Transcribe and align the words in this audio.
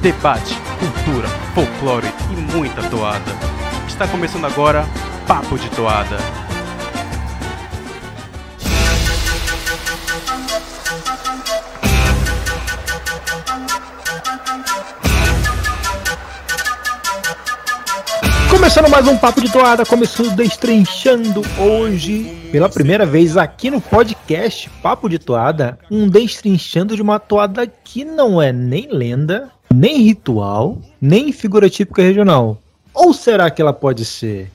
debate, 0.00 0.56
cultura, 0.78 1.28
folclore 1.54 2.08
e 2.30 2.56
muita 2.56 2.82
toada. 2.88 3.30
Está 3.86 4.08
começando 4.08 4.46
agora 4.46 4.86
Papo 5.26 5.58
de 5.58 5.68
Toada. 5.68 6.16
Começando 18.50 18.88
mais 18.88 19.06
um 19.06 19.18
Papo 19.18 19.42
de 19.42 19.52
Toada, 19.52 19.84
começando 19.84 20.34
destrinchando 20.34 21.42
hoje, 21.58 22.48
pela 22.50 22.70
primeira 22.70 23.04
vez 23.04 23.36
aqui 23.36 23.70
no 23.70 23.82
podcast 23.82 24.70
Papo 24.82 25.10
de 25.10 25.18
Toada, 25.18 25.78
um 25.90 26.08
destrinchando 26.08 26.96
de 26.96 27.02
uma 27.02 27.18
toada 27.18 27.66
que 27.66 28.02
não 28.02 28.40
é 28.40 28.50
nem 28.50 28.88
lenda, 28.90 29.50
nem 29.72 30.02
ritual, 30.02 30.78
nem 31.00 31.32
figura 31.32 31.70
típica 31.70 32.02
regional. 32.02 32.60
Ou 32.92 33.12
será 33.12 33.50
que 33.50 33.62
ela 33.62 33.72
pode 33.72 34.04
ser? 34.04 34.50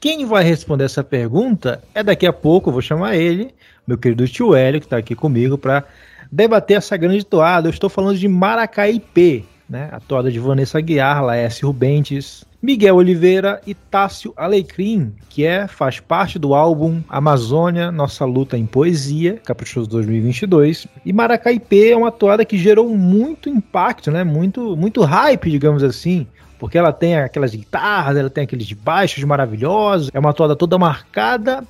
Quem 0.00 0.24
vai 0.26 0.44
responder 0.44 0.84
essa 0.84 1.02
pergunta 1.02 1.82
é 1.94 2.02
daqui 2.02 2.26
a 2.26 2.32
pouco, 2.32 2.68
eu 2.68 2.72
vou 2.72 2.82
chamar 2.82 3.16
ele, 3.16 3.54
meu 3.86 3.96
querido 3.96 4.26
tio 4.28 4.54
Hélio, 4.54 4.80
que 4.80 4.86
está 4.86 4.96
aqui 4.96 5.14
comigo, 5.14 5.56
para 5.56 5.84
debater 6.30 6.76
essa 6.76 6.96
grande 6.96 7.24
toada. 7.24 7.68
Eu 7.68 7.72
estou 7.72 7.88
falando 7.88 8.18
de 8.18 8.28
Maracaípe, 8.28 9.44
né? 9.68 9.88
A 9.92 10.00
toada 10.00 10.30
de 10.30 10.38
Vanessa 10.38 10.80
Guiar, 10.80 11.24
Laércio 11.24 11.66
Rubentes, 11.66 12.44
Miguel 12.62 12.96
Oliveira 12.96 13.60
e 13.66 13.74
Tássio 13.74 14.32
Alecrim, 14.36 15.12
que 15.28 15.44
é, 15.44 15.66
faz 15.66 16.00
parte 16.00 16.38
do 16.38 16.54
álbum 16.54 17.02
Amazônia, 17.08 17.92
Nossa 17.92 18.24
Luta 18.24 18.56
em 18.56 18.66
Poesia, 18.66 19.40
Caprichoso 19.44 19.88
2022. 19.88 20.86
E 21.04 21.12
Maracaipê 21.12 21.90
é 21.90 21.96
uma 21.96 22.10
toada 22.10 22.44
que 22.44 22.56
gerou 22.56 22.88
muito 22.88 23.48
impacto, 23.48 24.10
né? 24.10 24.24
muito, 24.24 24.76
muito 24.76 25.02
hype, 25.02 25.50
digamos 25.50 25.82
assim, 25.84 26.26
porque 26.58 26.78
ela 26.78 26.92
tem 26.92 27.16
aquelas 27.16 27.54
guitarras, 27.54 28.16
ela 28.16 28.30
tem 28.30 28.44
aqueles 28.44 28.70
baixos 28.72 29.22
maravilhosos, 29.24 30.10
é 30.12 30.18
uma 30.18 30.32
toada 30.32 30.56
toda 30.56 30.78
marcada. 30.78 31.62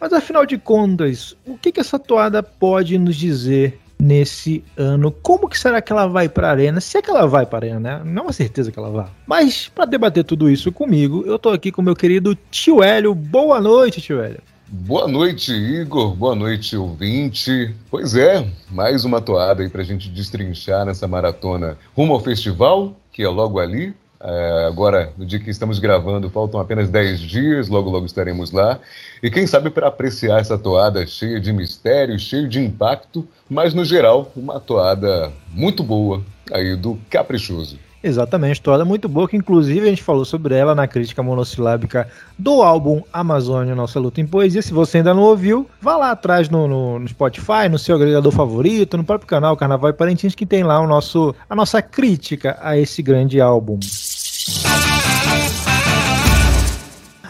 Mas 0.00 0.14
afinal 0.14 0.46
de 0.46 0.56
contas, 0.56 1.36
o 1.46 1.58
que, 1.58 1.70
que 1.70 1.80
essa 1.80 1.98
toada 1.98 2.42
pode 2.42 2.96
nos 2.96 3.16
dizer 3.16 3.78
nesse 4.00 4.64
ano. 4.76 5.10
Como 5.10 5.48
que 5.48 5.58
será 5.58 5.80
que 5.82 5.92
ela 5.92 6.06
vai 6.06 6.28
para 6.28 6.48
a 6.48 6.50
arena? 6.50 6.80
Se 6.80 6.98
é 6.98 7.02
que 7.02 7.10
ela 7.10 7.26
vai 7.26 7.44
para 7.46 7.58
a 7.58 7.60
arena, 7.68 7.80
né? 7.80 8.02
Não 8.04 8.22
é 8.22 8.26
uma 8.26 8.32
certeza 8.32 8.72
que 8.72 8.78
ela 8.78 8.90
vai. 8.90 9.06
Mas 9.26 9.68
para 9.68 9.84
debater 9.84 10.24
tudo 10.24 10.48
isso 10.50 10.72
comigo, 10.72 11.22
eu 11.26 11.38
tô 11.38 11.50
aqui 11.50 11.70
com 11.70 11.82
meu 11.82 11.94
querido 11.94 12.36
Tio 12.50 12.82
Hélio. 12.82 13.14
Boa 13.14 13.60
noite, 13.60 14.00
Tio 14.00 14.20
Hélio. 14.20 14.40
Boa 14.72 15.08
noite, 15.08 15.52
Igor. 15.52 16.14
Boa 16.14 16.34
noite, 16.34 16.76
ouvinte. 16.76 17.74
Pois 17.90 18.14
é, 18.14 18.46
mais 18.70 19.04
uma 19.04 19.20
toada 19.20 19.62
aí 19.62 19.68
pra 19.68 19.82
gente 19.82 20.08
destrinchar 20.08 20.86
nessa 20.86 21.08
maratona 21.08 21.76
rumo 21.96 22.12
ao 22.14 22.20
festival, 22.20 22.94
que 23.10 23.22
é 23.22 23.28
logo 23.28 23.58
ali, 23.58 23.92
é, 24.22 24.66
agora, 24.66 25.12
no 25.16 25.24
dia 25.24 25.38
que 25.38 25.48
estamos 25.48 25.78
gravando, 25.78 26.28
faltam 26.28 26.60
apenas 26.60 26.90
10 26.90 27.20
dias, 27.20 27.68
logo 27.68 27.88
logo 27.88 28.04
estaremos 28.04 28.50
lá. 28.50 28.78
E 29.22 29.30
quem 29.30 29.46
sabe 29.46 29.70
para 29.70 29.88
apreciar 29.88 30.40
essa 30.40 30.58
toada 30.58 31.06
cheia 31.06 31.40
de 31.40 31.52
mistério, 31.52 32.18
cheia 32.18 32.46
de 32.46 32.60
impacto, 32.60 33.26
mas 33.48 33.72
no 33.72 33.84
geral, 33.84 34.30
uma 34.36 34.60
toada 34.60 35.32
muito 35.50 35.82
boa 35.82 36.22
aí 36.52 36.76
do 36.76 36.98
Caprichoso. 37.08 37.78
Exatamente, 38.02 38.62
toada 38.62 38.82
muito 38.82 39.08
boa, 39.10 39.28
que 39.28 39.36
inclusive 39.36 39.86
a 39.86 39.90
gente 39.90 40.02
falou 40.02 40.24
sobre 40.24 40.54
ela 40.54 40.74
na 40.74 40.88
crítica 40.88 41.22
monossilábica 41.22 42.08
do 42.38 42.62
álbum 42.62 43.02
Amazônia 43.12 43.74
Nossa 43.74 44.00
Luta 44.00 44.22
em 44.22 44.26
Poesia. 44.26 44.62
Se 44.62 44.72
você 44.72 44.98
ainda 44.98 45.12
não 45.12 45.22
ouviu, 45.22 45.68
vá 45.82 45.98
lá 45.98 46.10
atrás 46.12 46.48
no, 46.48 46.66
no, 46.66 46.98
no 46.98 47.08
Spotify, 47.08 47.68
no 47.70 47.78
seu 47.78 47.96
agregador 47.96 48.32
favorito, 48.32 48.96
no 48.96 49.04
próprio 49.04 49.28
canal 49.28 49.54
Carnaval 49.54 49.90
e 49.90 49.92
Parintins, 49.92 50.34
que 50.34 50.46
tem 50.46 50.64
lá 50.64 50.80
o 50.80 50.86
nosso, 50.86 51.34
a 51.48 51.54
nossa 51.54 51.82
crítica 51.82 52.56
a 52.62 52.78
esse 52.78 53.02
grande 53.02 53.38
álbum. 53.38 53.78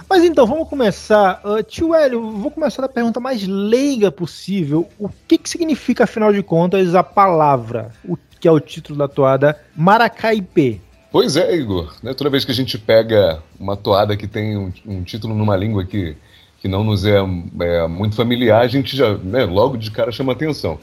Mas 0.08 0.24
então, 0.24 0.44
vamos 0.46 0.68
começar. 0.68 1.40
Uh, 1.44 1.62
tio 1.62 1.94
Hélio, 1.94 2.32
vou 2.32 2.50
começar 2.50 2.82
da 2.82 2.88
pergunta 2.88 3.20
mais 3.20 3.46
leiga 3.46 4.10
possível. 4.10 4.88
O 4.98 5.08
que, 5.08 5.38
que 5.38 5.48
significa, 5.48 6.02
afinal 6.02 6.32
de 6.32 6.42
contas, 6.42 6.96
a 6.96 7.02
palavra, 7.02 7.92
o 8.04 8.16
que 8.40 8.48
é 8.48 8.50
o 8.50 8.58
título 8.58 8.98
da 8.98 9.06
toada 9.06 9.60
Maracaipê? 9.76 10.80
Pois 11.12 11.36
é, 11.36 11.54
Igor. 11.54 11.94
Né, 12.02 12.14
toda 12.14 12.30
vez 12.30 12.44
que 12.44 12.52
a 12.52 12.54
gente 12.54 12.78
pega 12.78 13.42
uma 13.58 13.76
toada 13.76 14.16
que 14.16 14.26
tem 14.26 14.56
um, 14.56 14.72
um 14.86 15.02
título 15.02 15.34
numa 15.34 15.56
língua 15.56 15.84
que, 15.84 16.16
que 16.60 16.66
não 16.66 16.82
nos 16.82 17.04
é, 17.04 17.18
é, 17.18 17.86
muito 17.86 18.16
familiar, 18.16 18.62
a 18.62 18.68
gente 18.68 18.96
já 18.96 19.16
né, 19.18 19.44
logo 19.44 19.76
de 19.76 19.90
cara 19.90 20.10
chama 20.10 20.32
atenção. 20.32 20.78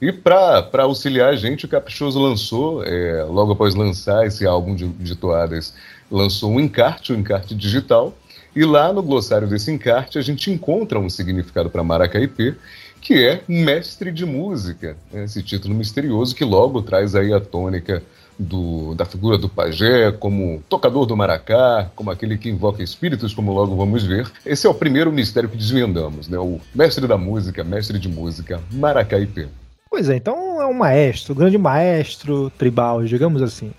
E 0.00 0.12
para 0.12 0.82
auxiliar 0.82 1.30
a 1.30 1.36
gente, 1.36 1.64
o 1.64 1.68
Caprichoso 1.68 2.20
lançou, 2.20 2.84
é, 2.84 3.24
logo 3.24 3.52
após 3.52 3.74
lançar 3.74 4.26
esse 4.26 4.46
álbum 4.46 4.74
de, 4.74 4.86
de 4.86 5.16
toadas, 5.16 5.74
lançou 6.10 6.52
um 6.52 6.60
encarte, 6.60 7.12
um 7.12 7.16
encarte 7.16 7.54
digital, 7.54 8.14
e 8.54 8.64
lá 8.64 8.92
no 8.92 9.02
glossário 9.02 9.48
desse 9.48 9.70
encarte 9.70 10.18
a 10.18 10.22
gente 10.22 10.50
encontra 10.50 10.98
um 10.98 11.10
significado 11.10 11.68
para 11.68 11.82
Maracaipê, 11.82 12.54
que 13.00 13.24
é 13.24 13.42
mestre 13.48 14.12
de 14.12 14.26
música, 14.26 14.96
né? 15.12 15.24
esse 15.24 15.42
título 15.42 15.74
misterioso 15.74 16.34
que 16.34 16.44
logo 16.44 16.82
traz 16.82 17.14
aí 17.14 17.32
a 17.32 17.40
tônica 17.40 18.02
do, 18.38 18.94
da 18.94 19.04
figura 19.04 19.36
do 19.36 19.48
pajé, 19.48 20.12
como 20.12 20.62
tocador 20.68 21.06
do 21.06 21.16
maracá, 21.16 21.90
como 21.96 22.10
aquele 22.10 22.38
que 22.38 22.48
invoca 22.48 22.82
espíritos, 22.82 23.34
como 23.34 23.52
logo 23.52 23.74
vamos 23.74 24.04
ver. 24.04 24.30
Esse 24.46 24.66
é 24.66 24.70
o 24.70 24.74
primeiro 24.74 25.10
mistério 25.10 25.48
que 25.48 25.56
desvendamos, 25.56 26.28
né? 26.28 26.38
o 26.38 26.60
mestre 26.74 27.06
da 27.06 27.18
música, 27.18 27.64
mestre 27.64 27.98
de 27.98 28.08
música, 28.08 28.60
Maracaipê. 28.72 29.48
Pois 29.90 30.08
é, 30.08 30.16
então 30.16 30.60
é 30.60 30.66
um 30.66 30.74
maestro, 30.74 31.34
grande 31.34 31.58
maestro 31.58 32.50
tribal, 32.50 33.02
digamos 33.04 33.42
assim. 33.42 33.72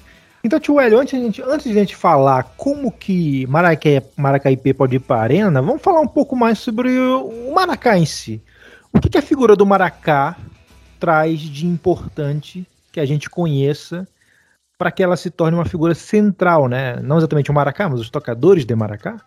Então, 0.43 0.59
tio 0.59 0.79
Hélio, 0.79 0.99
antes 0.99 1.33
de, 1.33 1.41
antes 1.43 1.65
de 1.65 1.77
a 1.77 1.81
gente 1.81 1.95
falar 1.95 2.53
como 2.55 2.91
que 2.91 3.45
Maracaipê 3.47 4.73
pode 4.73 4.95
ir 4.95 4.99
para 4.99 5.17
a 5.17 5.23
arena, 5.23 5.61
vamos 5.61 5.81
falar 5.81 5.99
um 5.99 6.07
pouco 6.07 6.35
mais 6.35 6.59
sobre 6.59 6.97
o 6.97 7.51
Maracá 7.53 7.97
em 7.97 8.05
si. 8.05 8.41
O 8.93 8.99
que, 8.99 9.09
que 9.09 9.17
a 9.17 9.21
figura 9.21 9.55
do 9.55 9.65
Maracá 9.65 10.37
traz 10.99 11.39
de 11.39 11.65
importante 11.65 12.67
que 12.91 12.99
a 12.99 13.05
gente 13.05 13.29
conheça 13.29 14.07
para 14.77 14.91
que 14.91 15.03
ela 15.03 15.17
se 15.17 15.29
torne 15.29 15.57
uma 15.57 15.65
figura 15.65 15.93
central, 15.93 16.67
né? 16.67 16.97
Não 17.01 17.17
exatamente 17.17 17.51
o 17.51 17.53
Maracá, 17.53 17.89
mas 17.89 17.99
os 17.99 18.09
tocadores 18.09 18.65
de 18.65 18.75
Maracá. 18.75 19.21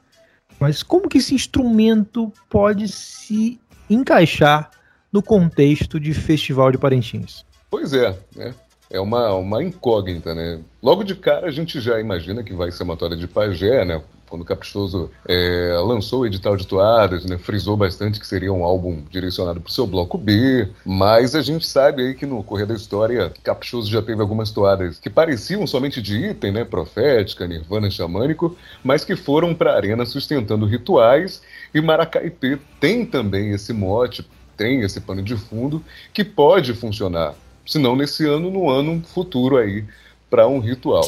Mas 0.58 0.82
como 0.82 1.08
que 1.08 1.18
esse 1.18 1.34
instrumento 1.34 2.32
pode 2.48 2.88
se 2.88 3.60
encaixar 3.88 4.70
no 5.12 5.22
contexto 5.22 6.00
de 6.00 6.14
Festival 6.14 6.70
de 6.72 6.78
Parintins? 6.78 7.44
Pois 7.70 7.92
é, 7.92 8.18
né? 8.34 8.54
é 8.92 9.00
uma, 9.00 9.32
uma 9.34 9.64
incógnita, 9.64 10.34
né? 10.34 10.60
Logo 10.82 11.02
de 11.02 11.14
cara 11.14 11.46
a 11.46 11.50
gente 11.50 11.80
já 11.80 11.98
imagina 11.98 12.44
que 12.44 12.52
vai 12.52 12.70
ser 12.70 12.82
uma 12.82 12.96
toada 12.96 13.16
de 13.16 13.26
pajé, 13.26 13.84
né? 13.86 14.02
Quando 14.32 14.40
o 14.40 14.46
Caprichoso 14.46 15.10
é, 15.28 15.78
lançou 15.84 16.20
o 16.20 16.26
edital 16.26 16.56
de 16.56 16.66
toadas, 16.66 17.26
né, 17.26 17.36
frisou 17.36 17.76
bastante 17.76 18.18
que 18.18 18.26
seria 18.26 18.50
um 18.50 18.64
álbum 18.64 19.02
direcionado 19.10 19.60
para 19.60 19.68
o 19.68 19.72
seu 19.72 19.86
bloco 19.86 20.16
B, 20.16 20.70
mas 20.86 21.34
a 21.34 21.42
gente 21.42 21.66
sabe 21.66 22.00
aí 22.00 22.14
que 22.14 22.24
no 22.24 22.42
correr 22.42 22.64
da 22.64 22.72
história, 22.72 23.30
Caprichoso 23.44 23.90
já 23.90 24.00
teve 24.00 24.22
algumas 24.22 24.50
toadas 24.50 24.98
que 24.98 25.10
pareciam 25.10 25.66
somente 25.66 26.00
de 26.00 26.30
item, 26.30 26.50
né, 26.50 26.64
profética, 26.64 27.46
nirvana 27.46 27.90
xamânico, 27.90 28.56
mas 28.82 29.04
que 29.04 29.16
foram 29.16 29.54
para 29.54 29.72
a 29.72 29.76
arena 29.76 30.06
sustentando 30.06 30.64
rituais, 30.64 31.42
e 31.74 31.82
Maracaipê 31.82 32.58
tem 32.80 33.04
também 33.04 33.50
esse 33.50 33.74
mote 33.74 34.26
tem 34.56 34.80
esse 34.80 34.98
pano 34.98 35.22
de 35.22 35.36
fundo 35.36 35.84
que 36.10 36.24
pode 36.24 36.72
funcionar, 36.72 37.34
se 37.66 37.78
não 37.78 37.94
nesse 37.94 38.24
ano, 38.26 38.50
no 38.50 38.70
ano 38.70 39.02
futuro 39.12 39.58
aí, 39.58 39.84
para 40.30 40.48
um 40.48 40.58
ritual. 40.58 41.04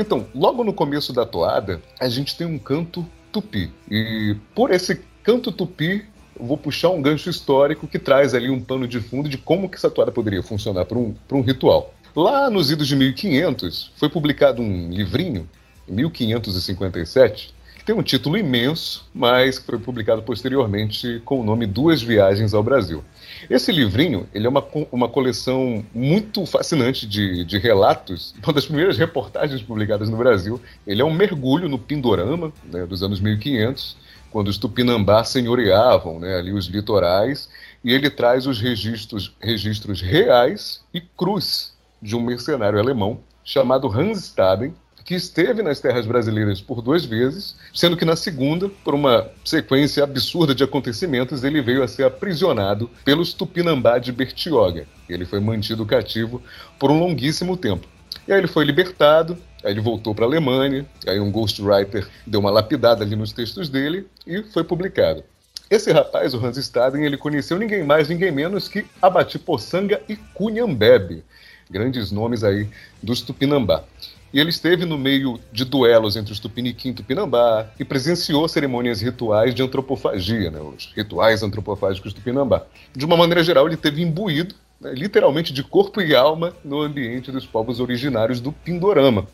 Então, 0.00 0.24
logo 0.32 0.62
no 0.62 0.72
começo 0.72 1.12
da 1.12 1.26
toada, 1.26 1.82
a 1.98 2.08
gente 2.08 2.36
tem 2.36 2.46
um 2.46 2.56
canto 2.56 3.04
tupi. 3.32 3.68
E 3.90 4.36
por 4.54 4.70
esse 4.70 5.00
canto 5.24 5.50
tupi, 5.50 6.04
vou 6.38 6.56
puxar 6.56 6.90
um 6.90 7.02
gancho 7.02 7.28
histórico 7.28 7.88
que 7.88 7.98
traz 7.98 8.32
ali 8.32 8.48
um 8.48 8.60
pano 8.60 8.86
de 8.86 9.00
fundo 9.00 9.28
de 9.28 9.36
como 9.36 9.68
que 9.68 9.76
essa 9.76 9.90
toada 9.90 10.12
poderia 10.12 10.40
funcionar 10.40 10.84
para 10.84 10.96
um, 10.96 11.16
um 11.32 11.40
ritual. 11.40 11.92
Lá 12.14 12.48
nos 12.48 12.70
idos 12.70 12.86
de 12.86 12.94
1500, 12.94 13.90
foi 13.96 14.08
publicado 14.08 14.62
um 14.62 14.88
livrinho, 14.88 15.50
em 15.88 15.94
1557, 15.94 17.52
tem 17.88 17.96
um 17.96 18.02
título 18.02 18.36
imenso, 18.36 19.08
mas 19.14 19.56
foi 19.56 19.78
publicado 19.78 20.22
posteriormente 20.22 21.22
com 21.24 21.40
o 21.40 21.42
nome 21.42 21.64
Duas 21.64 22.02
Viagens 22.02 22.52
ao 22.52 22.62
Brasil. 22.62 23.02
Esse 23.48 23.72
livrinho 23.72 24.28
ele 24.34 24.46
é 24.46 24.50
uma, 24.50 24.62
uma 24.92 25.08
coleção 25.08 25.82
muito 25.94 26.44
fascinante 26.44 27.06
de, 27.06 27.46
de 27.46 27.56
relatos, 27.56 28.34
uma 28.44 28.52
das 28.52 28.66
primeiras 28.66 28.98
reportagens 28.98 29.62
publicadas 29.62 30.10
no 30.10 30.18
Brasil. 30.18 30.60
Ele 30.86 31.00
é 31.00 31.04
um 31.04 31.10
mergulho 31.10 31.66
no 31.66 31.78
Pindorama 31.78 32.52
né, 32.70 32.84
dos 32.84 33.02
anos 33.02 33.20
1500, 33.20 33.96
quando 34.30 34.48
os 34.48 34.58
Tupinambá 34.58 35.24
senhoreavam 35.24 36.20
né, 36.20 36.36
ali 36.36 36.52
os 36.52 36.66
litorais, 36.66 37.48
e 37.82 37.94
ele 37.94 38.10
traz 38.10 38.46
os 38.46 38.60
registros, 38.60 39.34
registros 39.40 40.02
reais 40.02 40.84
e 40.92 41.00
cruz 41.00 41.72
de 42.02 42.14
um 42.14 42.20
mercenário 42.20 42.78
alemão 42.78 43.20
chamado 43.42 43.90
Hans 43.90 44.18
Staden, 44.24 44.74
que 45.08 45.14
esteve 45.14 45.62
nas 45.62 45.80
terras 45.80 46.04
brasileiras 46.04 46.60
por 46.60 46.82
duas 46.82 47.02
vezes, 47.02 47.56
sendo 47.72 47.96
que 47.96 48.04
na 48.04 48.14
segunda, 48.14 48.68
por 48.68 48.94
uma 48.94 49.26
sequência 49.42 50.04
absurda 50.04 50.54
de 50.54 50.62
acontecimentos, 50.62 51.42
ele 51.42 51.62
veio 51.62 51.82
a 51.82 51.88
ser 51.88 52.04
aprisionado 52.04 52.90
pelos 53.06 53.32
Tupinambá 53.32 53.96
de 53.96 54.12
Bertioga. 54.12 54.86
Ele 55.08 55.24
foi 55.24 55.40
mantido 55.40 55.86
cativo 55.86 56.42
por 56.78 56.90
um 56.90 57.00
longuíssimo 57.00 57.56
tempo. 57.56 57.88
E 58.26 58.32
aí 58.34 58.38
ele 58.38 58.48
foi 58.48 58.66
libertado, 58.66 59.38
aí 59.64 59.72
ele 59.72 59.80
voltou 59.80 60.14
para 60.14 60.26
a 60.26 60.28
Alemanha, 60.28 60.84
aí 61.06 61.18
um 61.18 61.32
ghostwriter 61.32 62.06
deu 62.26 62.40
uma 62.40 62.50
lapidada 62.50 63.02
ali 63.02 63.16
nos 63.16 63.32
textos 63.32 63.70
dele 63.70 64.06
e 64.26 64.42
foi 64.42 64.62
publicado. 64.62 65.24
Esse 65.70 65.90
rapaz, 65.90 66.34
o 66.34 66.46
Hans 66.46 66.58
Staden, 66.58 67.06
ele 67.06 67.16
conheceu 67.16 67.58
ninguém 67.58 67.82
mais, 67.82 68.10
ninguém 68.10 68.30
menos 68.30 68.68
que 68.68 68.84
Abati 69.00 69.38
Poçanga 69.38 70.02
e 70.06 70.16
Cunhambebe, 70.16 71.24
grandes 71.70 72.12
nomes 72.12 72.44
aí 72.44 72.68
dos 73.02 73.22
Tupinambá. 73.22 73.84
E 74.32 74.38
ele 74.38 74.50
esteve 74.50 74.84
no 74.84 74.98
meio 74.98 75.40
de 75.52 75.64
duelos 75.64 76.16
entre 76.16 76.32
os 76.32 76.40
Tupiniquim 76.40 76.90
e 76.90 76.94
Tupinambá 76.94 77.70
e 77.78 77.84
presenciou 77.84 78.46
cerimônias 78.48 79.00
rituais 79.00 79.54
de 79.54 79.62
antropofagia, 79.62 80.50
né, 80.50 80.60
os 80.60 80.92
rituais 80.94 81.42
antropofágicos 81.42 82.12
Tupinambá. 82.12 82.64
De 82.94 83.04
uma 83.04 83.16
maneira 83.16 83.42
geral, 83.42 83.66
ele 83.66 83.76
teve 83.76 84.02
imbuído, 84.02 84.54
né, 84.80 84.92
literalmente 84.92 85.52
de 85.52 85.62
corpo 85.62 86.02
e 86.02 86.14
alma, 86.14 86.52
no 86.62 86.82
ambiente 86.82 87.32
dos 87.32 87.46
povos 87.46 87.80
originários 87.80 88.40
do 88.40 88.52
Pindorama. 88.52 89.26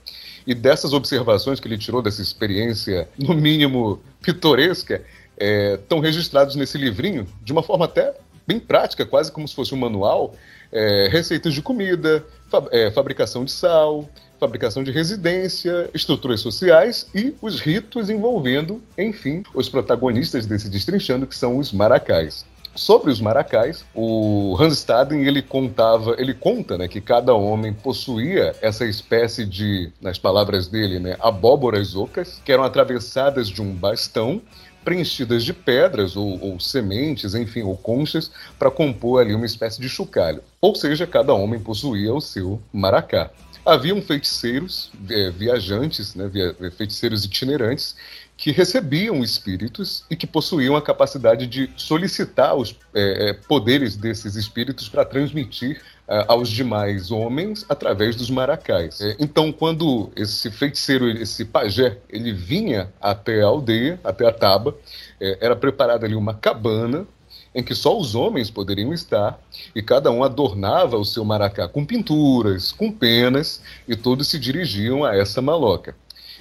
E 0.47 0.55
dessas 0.55 0.93
observações 0.93 1.59
que 1.59 1.67
ele 1.67 1.79
tirou 1.79 2.03
dessa 2.03 2.23
experiência, 2.23 3.09
no 3.19 3.35
mínimo 3.35 4.01
pitoresca, 4.23 5.03
estão 5.37 5.99
é, 5.99 6.03
registrados 6.03 6.55
nesse 6.55 6.79
livrinho, 6.79 7.27
de 7.43 7.53
uma 7.53 7.63
forma 7.63 7.87
até 7.87 8.15
bem 8.47 8.59
prática, 8.59 9.05
quase 9.07 9.33
como 9.33 9.49
se 9.49 9.55
fosse 9.55 9.75
um 9.75 9.79
manual, 9.79 10.35
é, 10.71 11.09
receitas 11.11 11.55
de 11.55 11.63
comida, 11.63 12.25
fa 12.49 12.69
é, 12.71 12.91
fabricação 12.91 13.45
de 13.45 13.51
sal, 13.51 14.09
fabricação 14.39 14.83
de 14.83 14.91
residência, 14.91 15.89
estruturas 15.95 16.41
sociais 16.41 17.07
e 17.15 17.35
os 17.41 17.61
ritos 17.61 18.11
envolvendo, 18.11 18.83
enfim, 18.99 19.43
os 19.55 19.69
protagonistas 19.69 20.47
desse 20.47 20.69
destrinchando, 20.69 21.27
que 21.27 21.37
são 21.37 21.59
os 21.59 21.73
maracais. 21.73 22.45
Sobre 22.75 23.13
os 23.13 23.21
maracais, 23.21 23.85
o 23.95 24.57
Hans 24.59 24.79
Staden 24.79 25.25
ele 25.25 25.41
contava, 25.41 26.17
ele 26.19 26.35
conta, 26.35 26.77
né, 26.77 26.89
que 26.89 27.01
cada 27.01 27.33
homem 27.33 27.73
possuía 27.73 28.53
essa 28.61 28.85
espécie 28.85 29.47
de, 29.47 29.93
nas 30.01 30.19
palavras 30.19 30.67
dele, 30.67 30.99
né, 30.99 31.17
abóboras 31.21 31.95
ocas, 31.95 32.43
que 32.45 32.51
eram 32.51 32.65
atravessadas 32.65 33.49
de 33.49 33.63
um 33.63 33.73
bastão 33.73 34.43
preenchidas 34.85 35.45
de 35.45 35.55
pedras 35.55 36.17
ou, 36.17 36.39
ou, 36.43 36.61
sementes, 36.61 37.35
enfim, 37.35 37.63
ou 37.63 37.77
conchas, 37.77 38.31
para 38.59 38.71
compor 38.71 39.23
ali 39.23 39.35
uma 39.35 39.47
espécie 39.47 39.81
de 39.81 39.89
chocalho. 39.89 40.43
Ou 40.61 40.75
seja, 40.75 41.07
cada 41.07 41.33
homem 41.33 41.59
possuía 41.59 42.13
o 42.13 42.21
seu 42.21 42.61
maracá. 42.73 43.31
Haviam 43.65 44.01
feiticeiros, 44.03 44.93
é, 45.09 45.31
viajantes, 45.31 46.15
né, 46.15 46.31
feiticeiros 46.77 47.25
itinerantes, 47.25 47.97
que 48.37 48.51
recebiam 48.51 49.23
espíritos 49.23 50.05
e 50.11 50.17
que 50.17 50.27
possuíam 50.27 50.75
a 50.77 50.83
capacidade 50.83 51.47
de 51.47 51.71
solicitar 51.77 52.55
os 52.57 52.77
é 52.93 53.33
poderes 53.33 53.97
desses 53.97 54.35
espíritos 54.35 54.89
para 54.89 55.05
transmitir 55.05 55.81
é, 56.07 56.23
aos 56.29 56.51
demais 56.51 57.11
homens 57.11 57.65
através 57.67 58.15
dos 58.15 58.29
maracais. 58.29 59.01
É, 59.01 59.17
então, 59.19 59.51
quando 59.51 60.11
esse 60.15 60.51
feiticeiro, 60.51 61.09
esse 61.09 61.47
pajé, 61.47 61.97
ele 62.11 62.31
vinha 62.31 62.93
até 63.01 63.41
a 63.41 63.47
aldeia, 63.47 63.99
até 64.05 64.27
a 64.29 64.33
taba, 64.33 64.77
era 65.19 65.57
preparada 65.57 66.05
ali 66.05 66.15
uma 66.15 66.35
cabana 66.35 67.07
em 67.55 67.63
que 67.63 67.75
só 67.75 67.97
os 67.97 68.15
homens 68.15 68.51
poderiam 68.51 68.93
estar, 68.93 69.39
e 69.75 69.83
cada 69.83 70.11
um 70.11 70.25
adornava 70.25 70.97
o 70.97 71.05
seu 71.05 71.25
maracá 71.25 71.69
com 71.69 71.85
pinturas, 71.85 72.73
com 72.73 72.91
penas, 72.91 73.63
e 73.87 73.95
todos 73.95 74.29
se 74.29 74.39
dirigiam 74.39 75.05
a 75.05 75.15
essa 75.17 75.41
maloca. 75.41 75.95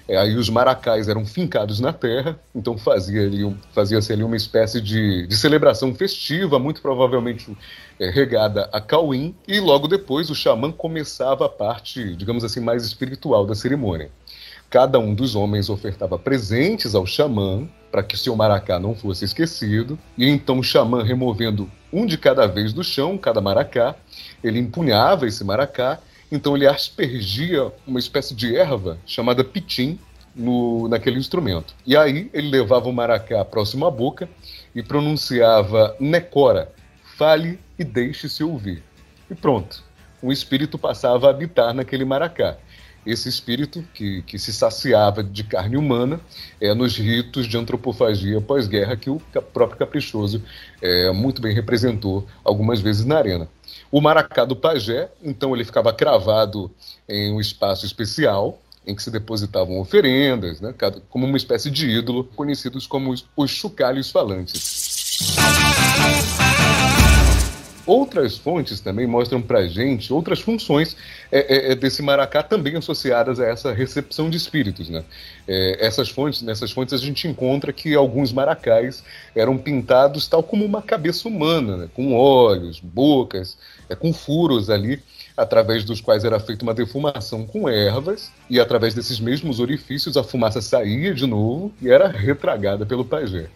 É, 0.08 0.18
aí 0.18 0.36
os 0.36 0.50
maracais 0.50 1.08
eram 1.08 1.26
fincados 1.26 1.80
na 1.80 1.94
terra, 1.94 2.38
então 2.54 2.78
fazia-se 2.78 3.64
fazia 3.72 4.00
ali 4.16 4.24
uma 4.24 4.36
espécie 4.36 4.82
de, 4.82 5.26
de 5.28 5.38
celebração 5.38 5.96
festiva, 5.96 6.60
muito 6.60 6.82
provavelmente 6.82 7.56
é, 7.98 8.10
regada 8.10 8.70
a 8.74 8.82
Cauim, 8.82 9.34
e 9.48 9.62
logo 9.62 9.88
depois 9.88 10.30
o 10.30 10.36
xamã 10.36 10.72
começava 10.72 11.46
a 11.46 11.50
parte, 11.50 12.16
digamos 12.16 12.44
assim, 12.44 12.60
mais 12.60 12.86
espiritual 12.86 13.46
da 13.46 13.56
cerimônia. 13.56 14.12
Cada 14.74 14.98
um 14.98 15.14
dos 15.14 15.36
homens 15.36 15.70
ofertava 15.70 16.18
presentes 16.18 16.96
ao 16.96 17.06
xamã, 17.06 17.70
para 17.92 18.02
que 18.02 18.18
seu 18.18 18.36
maracá 18.36 18.80
não 18.80 18.96
fosse 18.96 19.24
esquecido, 19.24 20.00
e 20.18 20.28
então 20.28 20.58
o 20.58 20.64
xamã, 20.64 21.04
removendo 21.04 21.70
um 21.92 22.08
de 22.08 22.18
cada 22.18 22.48
vez 22.48 22.74
do 22.74 22.84
chão, 22.84 23.16
cada 23.16 23.40
maracá, 23.40 23.96
ele 24.44 24.58
empunhava 24.58 25.28
esse 25.28 25.44
maracá, 25.44 26.00
então 26.32 26.56
ele 26.56 26.66
aspergia 26.66 27.72
uma 27.86 28.00
espécie 28.00 28.34
de 28.34 28.56
erva 28.56 28.98
chamada 29.06 29.44
pitim 29.44 30.00
no, 30.36 30.88
naquele 30.88 31.20
instrumento. 31.20 31.76
E 31.86 31.96
aí 31.96 32.32
ele 32.34 32.50
levava 32.50 32.90
o 32.90 32.94
maracá 32.94 33.46
próximo 33.46 33.86
à 33.86 33.92
boca 33.92 34.28
e 34.74 34.82
pronunciava 34.82 35.96
Necora, 36.00 36.74
fale 37.16 37.60
e 37.78 37.84
deixe-se 37.84 38.44
ouvir. 38.44 38.82
E 39.30 39.36
pronto, 39.36 39.84
o 40.20 40.32
espírito 40.32 40.80
passava 40.80 41.28
a 41.28 41.30
habitar 41.30 41.76
naquele 41.76 42.06
maracá 42.06 42.58
esse 43.06 43.28
espírito 43.28 43.84
que, 43.94 44.22
que 44.24 44.40
se 44.40 44.54
saciava 44.54 45.24
de 45.24 45.44
carne 45.44 45.78
humana 45.78 46.20
é, 46.60 46.74
nos 46.74 46.98
ritos 46.98 47.48
de 47.48 47.58
antropofagia 47.58 48.40
pós-guerra 48.42 48.96
que 48.96 49.10
o 49.10 49.22
próprio 49.54 49.78
Caprichoso 49.80 50.42
é, 50.82 51.12
muito 51.12 51.42
bem 51.42 51.54
representou 51.54 52.26
algumas 52.44 52.80
vezes 52.80 53.06
na 53.06 53.18
arena. 53.18 53.48
O 53.92 54.02
maracá 54.02 54.46
do 54.46 54.56
pajé, 54.56 55.10
então, 55.24 55.54
ele 55.54 55.64
ficava 55.64 55.94
cravado 55.94 56.72
em 57.08 57.32
um 57.32 57.40
espaço 57.40 57.86
especial, 57.86 58.60
em 58.86 58.96
que 58.96 59.04
se 59.04 59.12
depositavam 59.12 59.80
oferendas, 59.80 60.60
né, 60.60 60.74
como 61.10 61.26
uma 61.26 61.38
espécie 61.38 61.72
de 61.72 61.88
ídolo, 61.90 62.24
conhecidos 62.36 62.86
como 62.86 63.12
os, 63.12 63.26
os 63.36 63.52
chocalhos 63.52 64.12
falantes. 64.12 65.38
Outras 67.86 68.38
fontes 68.38 68.80
também 68.80 69.06
mostram 69.06 69.42
para 69.42 69.68
gente 69.68 70.14
outras 70.14 70.40
funções 70.40 70.96
é, 71.30 71.40
é, 71.40 71.72
é, 71.72 71.76
desse 71.76 72.02
maracá 72.02 72.42
também 72.42 72.78
associadas 72.78 73.42
a 73.42 73.46
essa 73.46 73.74
recepção 73.74 74.30
de 74.30 74.38
espíritos. 74.38 74.90
Né? 74.90 75.04
É, 75.46 75.86
essas 75.86 76.10
fontes, 76.10 76.42
nessas 76.42 76.72
fontes 76.72 76.94
a 76.94 76.98
gente 76.98 77.28
encontra 77.28 77.74
que 77.74 77.94
alguns 77.94 78.32
maracais 78.32 79.04
eram 79.36 79.58
pintados 79.58 80.28
tal 80.28 80.42
como 80.42 80.64
uma 80.64 80.82
cabeça 80.82 81.28
humana, 81.28 81.76
né? 81.76 81.90
com 81.94 82.16
olhos, 82.16 82.80
bocas, 82.80 83.58
é, 83.90 83.96
com 83.96 84.14
furos 84.14 84.70
ali, 84.70 85.02
através 85.36 85.84
dos 85.84 86.00
quais 86.00 86.24
era 86.24 86.40
feita 86.40 86.64
uma 86.64 86.74
defumação 86.74 87.46
com 87.46 87.68
ervas, 87.68 88.32
e 88.50 88.62
através 88.62 88.94
desses 88.94 89.20
mesmos 89.20 89.60
orifícios 89.60 90.16
a 90.16 90.24
fumaça 90.24 90.62
saía 90.62 91.14
de 91.14 91.28
novo 91.28 91.74
e 91.82 91.90
era 91.90 92.08
retragada 92.08 92.86
pelo 92.86 93.04
pajé. 93.04 93.48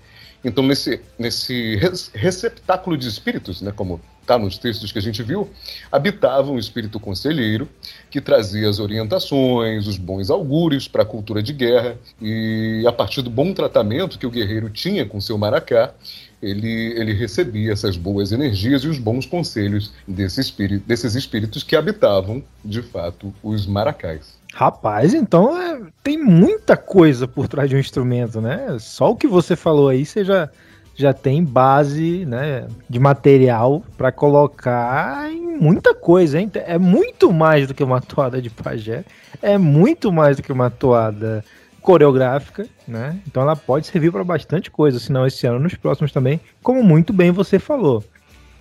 Então, 0.43 0.63
nesse, 0.63 1.01
nesse 1.17 1.75
receptáculo 2.13 2.97
de 2.97 3.07
espíritos, 3.07 3.61
né, 3.61 3.71
como 3.75 3.99
está 4.27 4.37
nos 4.37 4.57
textos 4.57 4.91
que 4.91 4.99
a 4.99 5.01
gente 5.01 5.23
viu, 5.23 5.49
habitava 5.89 6.51
um 6.51 6.59
espírito 6.59 6.99
conselheiro 6.99 7.67
que 8.11 8.19
trazia 8.19 8.69
as 8.69 8.77
orientações, 8.77 9.87
os 9.87 9.97
bons 9.97 10.29
augúrios 10.29 10.85
para 10.87 11.03
a 11.03 11.05
cultura 11.05 11.41
de 11.41 11.53
guerra, 11.53 11.97
e 12.21 12.83
a 12.85 12.91
partir 12.91 13.21
do 13.21 13.29
bom 13.29 13.53
tratamento 13.53 14.19
que 14.19 14.27
o 14.27 14.29
guerreiro 14.29 14.69
tinha 14.69 15.05
com 15.05 15.21
seu 15.21 15.37
maracá, 15.37 15.93
ele, 16.41 16.93
ele 16.99 17.13
recebia 17.13 17.71
essas 17.71 17.95
boas 17.95 18.31
energias 18.31 18.83
e 18.83 18.87
os 18.87 18.99
bons 18.99 19.25
conselhos 19.25 19.91
desse 20.07 20.41
espírito, 20.41 20.85
desses 20.85 21.15
espíritos 21.15 21.63
que 21.63 21.75
habitavam, 21.75 22.43
de 22.63 22.81
fato, 22.81 23.33
os 23.41 23.65
maracás. 23.65 24.37
Rapaz, 24.53 25.13
então 25.13 25.59
é, 25.59 25.81
tem 26.03 26.17
muita 26.17 26.75
coisa 26.75 27.27
por 27.27 27.47
trás 27.47 27.69
de 27.69 27.75
um 27.75 27.79
instrumento, 27.79 28.41
né? 28.41 28.77
Só 28.79 29.11
o 29.11 29.15
que 29.15 29.27
você 29.27 29.55
falou 29.55 29.89
aí, 29.89 30.05
você 30.05 30.23
já, 30.23 30.49
já 30.97 31.13
tem 31.13 31.43
base 31.43 32.25
né, 32.25 32.67
de 32.89 32.99
material 32.99 33.83
para 33.95 34.11
colocar 34.11 35.31
em 35.31 35.55
muita 35.55 35.93
coisa, 35.93 36.39
hein? 36.39 36.51
É 36.53 36.77
muito 36.79 37.31
mais 37.31 37.67
do 37.67 37.73
que 37.75 37.83
uma 37.83 38.01
toada 38.01 38.41
de 38.41 38.49
pajé, 38.49 39.05
é 39.39 39.59
muito 39.59 40.11
mais 40.11 40.37
do 40.37 40.43
que 40.43 40.51
uma 40.51 40.71
toada 40.71 41.45
coreográfica, 41.79 42.65
né? 42.87 43.19
Então 43.27 43.43
ela 43.43 43.55
pode 43.55 43.85
servir 43.85 44.11
para 44.11 44.23
bastante 44.23 44.71
coisa, 44.71 44.99
se 44.99 45.11
não 45.11 45.27
esse 45.27 45.45
ano, 45.45 45.59
nos 45.59 45.75
próximos 45.75 46.11
também, 46.11 46.41
como 46.63 46.83
muito 46.83 47.13
bem 47.13 47.29
você 47.31 47.59
falou. 47.59 48.03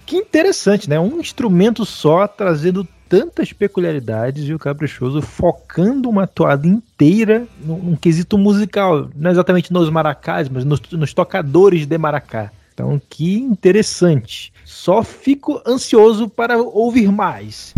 Que 0.05 0.16
interessante, 0.16 0.88
né? 0.88 1.00
Um 1.00 1.19
instrumento 1.19 1.87
só 1.87 2.28
trazendo 2.28 2.87
tantas 3.09 3.53
peculiaridades 3.53 4.49
e 4.49 4.55
o 4.55 4.59
Caprichoso 4.59 5.23
focando 5.23 6.09
uma 6.09 6.27
toada 6.27 6.67
inteira 6.67 7.47
num, 7.65 7.79
num 7.79 7.97
quesito 7.97 8.37
musical, 8.37 9.09
não 9.15 9.31
exatamente 9.31 9.73
nos 9.73 9.89
maracás, 9.91 10.49
mas 10.49 10.65
nos, 10.65 10.81
nos 10.93 11.15
tocadores 11.15 11.87
de 11.87 11.99
maracá. 11.99 12.51
Então, 12.75 13.01
que 13.09 13.39
interessante. 13.39 14.53
Só 14.65 15.03
fico 15.03 15.63
ansioso 15.67 16.29
para 16.29 16.59
ouvir 16.59 17.11
mais. 17.11 17.73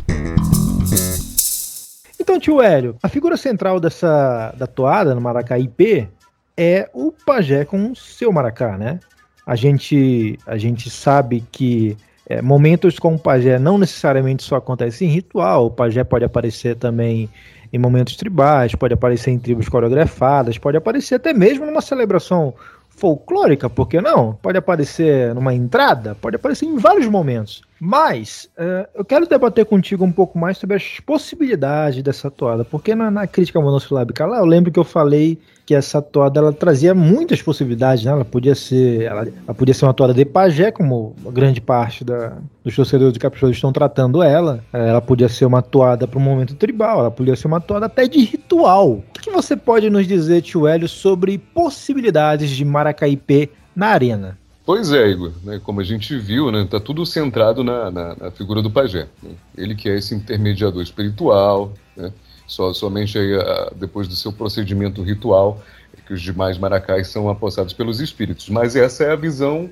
Então, 2.18 2.40
tio 2.40 2.60
Hélio, 2.60 2.96
a 3.02 3.08
figura 3.08 3.36
central 3.36 3.78
dessa 3.78 4.52
da 4.58 4.66
toada 4.66 5.14
no 5.14 5.20
Maracá 5.20 5.58
IP 5.58 6.08
é 6.56 6.90
o 6.92 7.12
pajé 7.12 7.64
com 7.64 7.94
seu 7.94 8.32
maracá, 8.32 8.76
né? 8.76 8.98
A 9.46 9.54
gente, 9.54 10.38
a 10.44 10.58
gente 10.58 10.90
sabe 10.90 11.44
que 11.52 11.96
é, 12.28 12.42
momentos 12.42 12.98
com 12.98 13.14
o 13.14 13.18
pajé 13.18 13.58
não 13.58 13.78
necessariamente 13.78 14.42
só 14.42 14.56
acontecem 14.56 15.08
em 15.08 15.12
ritual, 15.12 15.66
o 15.66 15.70
pajé 15.70 16.04
pode 16.04 16.24
aparecer 16.24 16.76
também 16.76 17.28
em 17.72 17.78
momentos 17.78 18.16
tribais, 18.16 18.74
pode 18.74 18.94
aparecer 18.94 19.30
em 19.30 19.38
tribos 19.38 19.68
coreografadas, 19.68 20.58
pode 20.58 20.76
aparecer 20.76 21.14
até 21.14 21.32
mesmo 21.32 21.64
numa 21.64 21.80
celebração 21.80 22.54
folclórica, 22.88 23.70
por 23.70 23.88
que 23.88 24.00
não? 24.00 24.34
Pode 24.34 24.58
aparecer 24.58 25.34
numa 25.34 25.54
entrada, 25.54 26.14
pode 26.14 26.36
aparecer 26.36 26.66
em 26.66 26.76
vários 26.76 27.06
momentos. 27.06 27.62
Mas 27.80 28.48
uh, 28.58 28.88
eu 28.94 29.04
quero 29.04 29.26
debater 29.26 29.64
contigo 29.64 30.04
um 30.04 30.10
pouco 30.10 30.38
mais 30.38 30.58
sobre 30.58 30.76
as 30.76 31.00
possibilidades 31.00 32.02
dessa 32.02 32.30
toada, 32.30 32.64
porque 32.64 32.94
na, 32.94 33.10
na 33.10 33.26
crítica 33.26 33.60
monossilábica 33.60 34.26
lá, 34.26 34.38
eu 34.38 34.44
lembro 34.44 34.72
que 34.72 34.78
eu 34.78 34.84
falei 34.84 35.38
que 35.64 35.74
essa 35.74 36.00
toada 36.00 36.40
ela 36.40 36.52
trazia 36.52 36.94
muitas 36.94 37.42
possibilidades, 37.42 38.02
né? 38.04 38.10
Ela 38.10 38.24
podia 38.24 38.54
ser, 38.54 39.02
ela, 39.02 39.20
ela 39.20 39.54
podia 39.54 39.74
ser 39.74 39.84
uma 39.84 39.92
toada 39.92 40.14
de 40.14 40.24
pajé, 40.24 40.72
como 40.72 41.14
grande 41.26 41.60
parte 41.60 42.04
da, 42.04 42.38
dos 42.64 42.74
torcedores 42.74 43.12
de 43.12 43.18
Caprichoso 43.18 43.52
estão 43.52 43.70
tratando 43.70 44.22
ela. 44.22 44.64
Ela 44.72 45.02
podia 45.02 45.28
ser 45.28 45.44
uma 45.44 45.60
toada 45.60 46.08
para 46.08 46.18
um 46.18 46.22
momento 46.22 46.54
tribal, 46.54 47.00
ela 47.00 47.10
podia 47.10 47.36
ser 47.36 47.48
uma 47.48 47.60
toada 47.60 47.84
até 47.84 48.08
de 48.08 48.18
ritual. 48.20 48.92
O 48.92 49.04
que, 49.12 49.24
que 49.24 49.30
você 49.30 49.54
pode 49.54 49.90
nos 49.90 50.06
dizer, 50.06 50.40
tio 50.40 50.66
Hélio, 50.66 50.88
sobre 50.88 51.36
possibilidades 51.36 52.48
de 52.48 52.64
Maracaipê 52.64 53.50
na 53.76 53.88
arena? 53.88 54.38
Pois 54.68 54.92
é, 54.92 55.08
Igor. 55.08 55.32
Né, 55.42 55.58
como 55.64 55.80
a 55.80 55.82
gente 55.82 56.14
viu, 56.18 56.52
né, 56.52 56.68
tá 56.70 56.78
tudo 56.78 57.06
centrado 57.06 57.64
na, 57.64 57.90
na, 57.90 58.14
na 58.14 58.30
figura 58.30 58.60
do 58.60 58.70
pajé. 58.70 59.08
Né? 59.22 59.30
Ele 59.56 59.74
que 59.74 59.88
é 59.88 59.96
esse 59.96 60.14
intermediador 60.14 60.82
espiritual, 60.82 61.72
né? 61.96 62.12
Só, 62.46 62.74
somente 62.74 63.18
aí, 63.18 63.30
depois 63.76 64.06
do 64.06 64.14
seu 64.14 64.30
procedimento 64.30 65.02
ritual 65.02 65.62
é 65.96 66.02
que 66.02 66.12
os 66.12 66.20
demais 66.20 66.58
maracás 66.58 67.08
são 67.08 67.30
apossados 67.30 67.72
pelos 67.72 67.98
espíritos. 67.98 68.50
Mas 68.50 68.76
essa 68.76 69.04
é 69.04 69.12
a 69.12 69.16
visão 69.16 69.70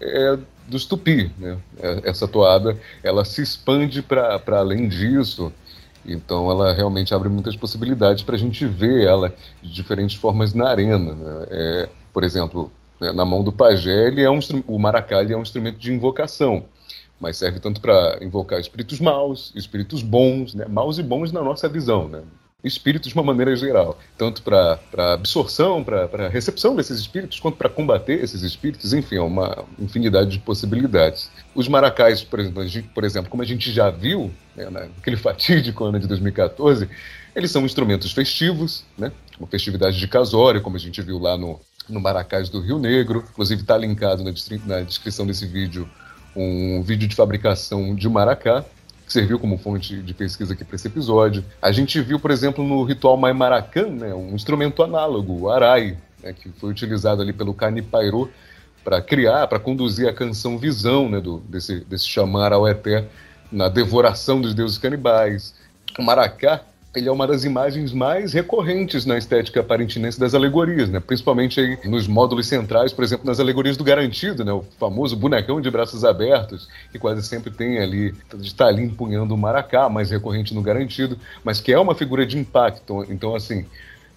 é, 0.00 0.38
dos 0.66 0.86
tupi. 0.86 1.30
Né? 1.36 1.58
É, 1.78 2.08
essa 2.08 2.26
toada 2.26 2.74
ela 3.02 3.26
se 3.26 3.42
expande 3.42 4.00
para 4.00 4.40
além 4.52 4.88
disso. 4.88 5.52
Então 6.06 6.50
ela 6.50 6.72
realmente 6.72 7.12
abre 7.12 7.28
muitas 7.28 7.54
possibilidades 7.54 8.22
para 8.22 8.36
a 8.36 8.38
gente 8.38 8.64
ver 8.64 9.06
ela 9.06 9.34
de 9.62 9.70
diferentes 9.70 10.16
formas 10.16 10.54
na 10.54 10.70
arena. 10.70 11.14
Né? 11.14 11.46
É, 11.50 11.88
por 12.14 12.24
exemplo, 12.24 12.72
né, 13.00 13.12
na 13.12 13.24
mão 13.24 13.42
do 13.42 13.52
pajé, 13.52 14.08
ele 14.08 14.22
é 14.22 14.30
um, 14.30 14.38
o 14.66 14.78
maracá 14.78 15.22
é 15.22 15.36
um 15.36 15.42
instrumento 15.42 15.78
de 15.78 15.92
invocação 15.92 16.64
mas 17.20 17.36
serve 17.36 17.58
tanto 17.58 17.80
para 17.80 18.18
invocar 18.22 18.60
espíritos 18.60 19.00
maus, 19.00 19.52
espíritos 19.54 20.02
bons, 20.02 20.54
né? 20.54 20.66
maus 20.68 20.98
e 20.98 21.02
bons 21.02 21.32
na 21.32 21.42
nossa 21.42 21.68
visão, 21.68 22.08
né? 22.08 22.22
espíritos 22.62 23.10
de 23.10 23.14
uma 23.14 23.22
maneira 23.22 23.54
geral, 23.54 23.96
tanto 24.16 24.42
para 24.42 24.80
absorção, 25.14 25.84
para 25.84 26.28
recepção 26.28 26.74
desses 26.74 26.98
espíritos, 26.98 27.38
quanto 27.38 27.56
para 27.56 27.68
combater 27.68 28.22
esses 28.22 28.42
espíritos, 28.42 28.92
enfim, 28.92 29.16
é 29.16 29.20
uma 29.20 29.64
infinidade 29.78 30.30
de 30.30 30.40
possibilidades. 30.40 31.30
Os 31.54 31.68
maracais, 31.68 32.24
por 32.24 32.40
exemplo, 32.40 32.90
por 32.92 33.04
exemplo 33.04 33.30
como 33.30 33.44
a 33.44 33.46
gente 33.46 33.70
já 33.70 33.90
viu 33.90 34.32
né, 34.56 34.68
naquele 34.70 35.16
fatídico 35.18 35.84
ano 35.84 36.00
de 36.00 36.08
2014, 36.08 36.88
eles 37.34 37.50
são 37.52 37.64
instrumentos 37.64 38.10
festivos, 38.10 38.84
né, 38.96 39.12
uma 39.38 39.46
festividade 39.46 39.96
de 39.96 40.08
casório, 40.08 40.60
como 40.60 40.74
a 40.74 40.80
gente 40.80 41.00
viu 41.00 41.18
lá 41.20 41.38
no, 41.38 41.60
no 41.88 42.00
Maracás 42.00 42.48
do 42.48 42.60
Rio 42.60 42.78
Negro, 42.78 43.24
inclusive 43.30 43.62
está 43.62 43.76
linkado 43.76 44.22
na, 44.22 44.32
na 44.66 44.80
descrição 44.82 45.26
desse 45.26 45.46
vídeo 45.46 45.88
um 46.36 46.82
vídeo 46.82 47.08
de 47.08 47.16
fabricação 47.16 47.94
de 47.94 48.08
maracá, 48.08 48.64
que 49.04 49.12
serviu 49.12 49.38
como 49.38 49.58
fonte 49.58 50.02
de 50.02 50.14
pesquisa 50.14 50.52
aqui 50.52 50.64
para 50.64 50.76
esse 50.76 50.86
episódio. 50.86 51.44
A 51.60 51.72
gente 51.72 52.00
viu, 52.00 52.20
por 52.20 52.30
exemplo, 52.30 52.62
no 52.62 52.84
ritual 52.84 53.16
Maimaracan, 53.16 53.88
né, 53.88 54.14
um 54.14 54.34
instrumento 54.34 54.82
análogo, 54.82 55.40
o 55.40 55.50
arai, 55.50 55.96
né, 56.22 56.32
que 56.32 56.50
foi 56.50 56.70
utilizado 56.70 57.22
ali 57.22 57.32
pelo 57.32 57.54
Canipairo 57.54 58.30
para 58.84 59.00
criar, 59.00 59.48
para 59.48 59.58
conduzir 59.58 60.08
a 60.08 60.12
canção 60.12 60.58
Visão, 60.58 61.08
né, 61.08 61.20
do, 61.20 61.38
desse, 61.40 61.80
desse 61.80 62.06
chamar 62.06 62.52
ao 62.52 62.68
Eté 62.68 63.06
na 63.50 63.68
devoração 63.68 64.40
dos 64.40 64.54
deuses 64.54 64.78
canibais. 64.78 65.54
O 65.98 66.02
maracá 66.02 66.60
ele 66.94 67.08
é 67.08 67.12
uma 67.12 67.26
das 67.26 67.44
imagens 67.44 67.92
mais 67.92 68.32
recorrentes 68.32 69.04
na 69.04 69.18
estética 69.18 69.62
parintinense 69.62 70.18
das 70.18 70.34
alegorias, 70.34 70.88
né? 70.88 71.00
principalmente 71.00 71.60
aí 71.60 71.78
nos 71.84 72.06
módulos 72.06 72.46
centrais, 72.46 72.92
por 72.92 73.04
exemplo, 73.04 73.26
nas 73.26 73.38
alegorias 73.38 73.76
do 73.76 73.84
Garantido, 73.84 74.44
né? 74.44 74.52
o 74.52 74.64
famoso 74.78 75.16
bonecão 75.16 75.60
de 75.60 75.70
braços 75.70 76.04
abertos, 76.04 76.68
que 76.90 76.98
quase 76.98 77.22
sempre 77.22 77.50
tem 77.50 77.78
ali, 77.78 78.14
está 78.40 78.66
ali 78.66 78.82
empunhando 78.82 79.34
o 79.34 79.38
maracá, 79.38 79.88
mais 79.88 80.10
recorrente 80.10 80.54
no 80.54 80.62
Garantido, 80.62 81.18
mas 81.44 81.60
que 81.60 81.72
é 81.72 81.78
uma 81.78 81.94
figura 81.94 82.24
de 82.24 82.38
impacto. 82.38 83.04
Então, 83.10 83.34
assim, 83.34 83.66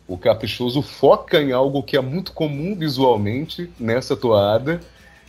o 0.07 0.17
caprichoso 0.17 0.81
foca 0.81 1.41
em 1.41 1.51
algo 1.51 1.83
que 1.83 1.97
é 1.97 2.01
muito 2.01 2.31
comum 2.31 2.75
visualmente 2.75 3.69
nessa 3.79 4.15
toada 4.15 4.79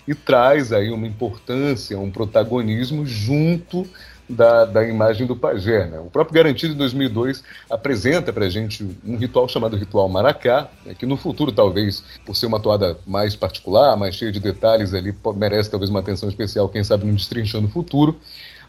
e 0.06 0.14
traz 0.14 0.72
aí 0.72 0.90
uma 0.90 1.06
importância, 1.06 1.99
um 1.99 2.11
protagonismo 2.11 3.04
junto 3.04 3.87
da, 4.32 4.64
da 4.64 4.86
imagem 4.86 5.26
do 5.26 5.36
pajé. 5.36 5.86
Né? 5.86 5.98
O 5.98 6.10
próprio 6.10 6.34
Garantido, 6.34 6.74
em 6.74 6.76
2002, 6.76 7.42
apresenta 7.70 8.32
para 8.32 8.46
a 8.46 8.48
gente 8.48 8.84
um 9.04 9.16
ritual 9.16 9.48
chamado 9.48 9.76
Ritual 9.76 10.08
Maracá, 10.08 10.68
né? 10.84 10.94
que 10.94 11.06
no 11.06 11.16
futuro, 11.16 11.52
talvez, 11.52 12.02
por 12.24 12.34
ser 12.34 12.46
uma 12.46 12.60
toada 12.60 12.98
mais 13.06 13.36
particular, 13.36 13.96
mais 13.96 14.14
cheia 14.14 14.32
de 14.32 14.40
detalhes 14.40 14.94
ali, 14.94 15.14
merece 15.36 15.70
talvez 15.70 15.90
uma 15.90 16.00
atenção 16.00 16.28
especial, 16.28 16.68
quem 16.68 16.82
sabe 16.82 17.06
não 17.06 17.14
destrinchando 17.14 17.68
o 17.68 17.70
futuro. 17.70 18.18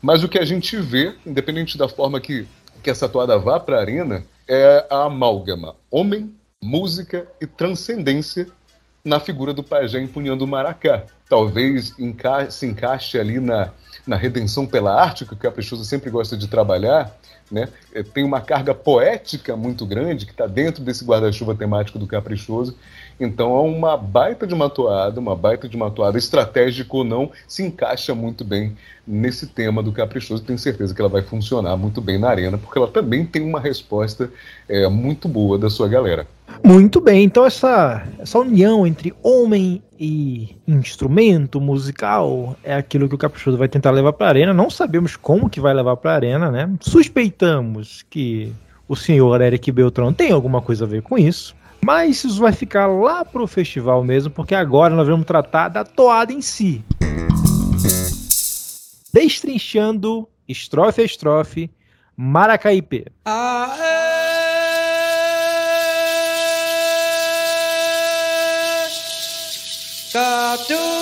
Mas 0.01 0.23
o 0.23 0.29
que 0.29 0.37
a 0.37 0.45
gente 0.45 0.77
vê, 0.77 1.15
independente 1.25 1.77
da 1.77 1.87
forma 1.87 2.19
que, 2.19 2.45
que 2.81 2.89
essa 2.89 3.07
toada 3.07 3.37
vá 3.37 3.59
para 3.59 3.77
a 3.77 3.79
arena, 3.79 4.23
é 4.47 4.85
a 4.89 5.05
amálgama 5.05 5.75
homem, 5.89 6.33
música 6.61 7.27
e 7.39 7.47
transcendência 7.47 8.47
na 9.03 9.19
figura 9.19 9.53
do 9.53 9.61
pajé 9.61 9.99
empunhando 9.99 10.45
o 10.45 10.47
maracá. 10.47 11.03
Talvez 11.27 11.93
enca 11.99 12.49
se 12.49 12.65
encaixe 12.65 13.19
ali 13.19 13.39
na, 13.39 13.71
na 14.07 14.15
redenção 14.15 14.65
pela 14.65 14.93
arte, 14.93 15.25
que 15.25 15.33
o 15.33 15.37
Caprichoso 15.37 15.83
sempre 15.83 16.09
gosta 16.09 16.37
de 16.37 16.47
trabalhar, 16.47 17.13
né? 17.51 17.67
É, 17.93 18.01
tem 18.01 18.23
uma 18.23 18.39
carga 18.39 18.73
poética 18.73 19.57
muito 19.57 19.85
grande 19.85 20.25
que 20.25 20.31
está 20.31 20.47
dentro 20.47 20.81
desse 20.81 21.03
guarda-chuva 21.03 21.53
temático 21.53 21.99
do 21.99 22.07
Caprichoso. 22.07 22.77
Então 23.19 23.55
é 23.55 23.61
uma 23.61 23.95
baita 23.95 24.45
de 24.45 24.53
uma 24.53 24.69
toada, 24.69 25.19
uma 25.19 25.35
baita 25.35 25.67
de 25.67 25.75
uma 25.75 25.89
toada, 25.91 26.17
estratégico 26.17 26.97
ou 26.97 27.03
não, 27.03 27.31
se 27.47 27.63
encaixa 27.63 28.13
muito 28.13 28.43
bem 28.43 28.75
nesse 29.05 29.47
tema 29.47 29.83
do 29.83 29.91
Caprichoso. 29.91 30.43
Tenho 30.43 30.59
certeza 30.59 30.93
que 30.93 31.01
ela 31.01 31.09
vai 31.09 31.21
funcionar 31.21 31.75
muito 31.77 32.01
bem 32.01 32.17
na 32.17 32.29
arena, 32.29 32.57
porque 32.57 32.77
ela 32.77 32.87
também 32.87 33.25
tem 33.25 33.41
uma 33.41 33.59
resposta 33.59 34.31
é, 34.67 34.87
muito 34.87 35.27
boa 35.27 35.57
da 35.57 35.69
sua 35.69 35.87
galera. 35.87 36.25
Muito 36.63 37.01
bem, 37.01 37.23
então 37.23 37.45
essa, 37.45 38.05
essa 38.19 38.37
união 38.39 38.85
entre 38.85 39.13
homem 39.23 39.81
e 39.99 40.55
instrumento 40.67 41.59
musical 41.59 42.55
é 42.63 42.75
aquilo 42.75 43.09
que 43.09 43.15
o 43.15 43.17
Caprichoso 43.17 43.57
vai 43.57 43.67
tentar 43.67 43.91
levar 43.91 44.13
para 44.13 44.27
a 44.27 44.29
arena. 44.29 44.53
Não 44.53 44.69
sabemos 44.69 45.15
como 45.15 45.49
que 45.49 45.59
vai 45.59 45.73
levar 45.73 45.97
para 45.97 46.11
a 46.11 46.15
arena, 46.15 46.51
né? 46.51 46.69
Suspeitamos 46.79 48.03
que 48.09 48.53
o 48.87 48.95
senhor 48.95 49.41
Eric 49.41 49.71
Beltrão 49.71 50.13
tem 50.13 50.31
alguma 50.31 50.61
coisa 50.61 50.85
a 50.85 50.87
ver 50.87 51.01
com 51.01 51.17
isso. 51.17 51.55
Mas 51.83 52.23
isso 52.23 52.39
vai 52.39 52.53
ficar 52.53 52.87
lá 52.87 53.25
pro 53.25 53.45
festival 53.45 54.03
mesmo, 54.03 54.31
porque 54.31 54.55
agora 54.55 54.95
nós 54.95 55.07
vamos 55.07 55.25
tratar 55.25 55.67
da 55.67 55.83
toada 55.83 56.31
em 56.31 56.41
si. 56.41 56.83
Destrinchando 59.13 60.27
estrofe 60.47 61.01
a 61.01 61.05
estrofe, 61.05 61.69
Maracaípe. 62.15 63.05
Tatu 70.13 70.92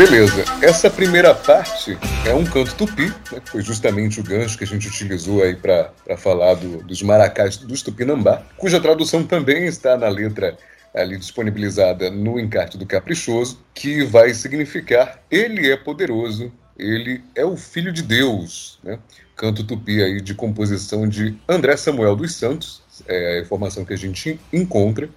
Beleza, 0.00 0.46
essa 0.62 0.88
primeira 0.88 1.34
parte 1.34 1.98
é 2.26 2.32
um 2.32 2.42
canto 2.42 2.74
tupi, 2.74 3.08
né, 3.30 3.38
que 3.44 3.50
foi 3.50 3.60
justamente 3.60 4.18
o 4.18 4.22
gancho 4.22 4.56
que 4.56 4.64
a 4.64 4.66
gente 4.66 4.88
utilizou 4.88 5.42
aí 5.42 5.54
para 5.54 5.92
falar 6.16 6.54
do, 6.54 6.82
dos 6.82 7.02
maracás 7.02 7.58
dos 7.58 7.82
tupinambá, 7.82 8.42
cuja 8.56 8.80
tradução 8.80 9.22
também 9.24 9.66
está 9.66 9.98
na 9.98 10.08
letra 10.08 10.56
ali 10.94 11.18
disponibilizada 11.18 12.10
no 12.10 12.40
encarte 12.40 12.78
do 12.78 12.86
Caprichoso, 12.86 13.60
que 13.74 14.02
vai 14.02 14.32
significar 14.32 15.22
Ele 15.30 15.70
é 15.70 15.76
poderoso, 15.76 16.50
ele 16.78 17.22
é 17.34 17.44
o 17.44 17.54
Filho 17.54 17.92
de 17.92 18.02
Deus, 18.02 18.78
né? 18.82 18.98
Canto 19.36 19.64
tupi 19.64 20.02
aí 20.02 20.22
de 20.22 20.34
composição 20.34 21.06
de 21.06 21.36
André 21.46 21.76
Samuel 21.76 22.16
dos 22.16 22.34
Santos, 22.34 22.80
é 23.06 23.36
a 23.36 23.40
informação 23.42 23.84
que 23.84 23.92
a 23.92 23.98
gente 23.98 24.40
encontra. 24.50 25.10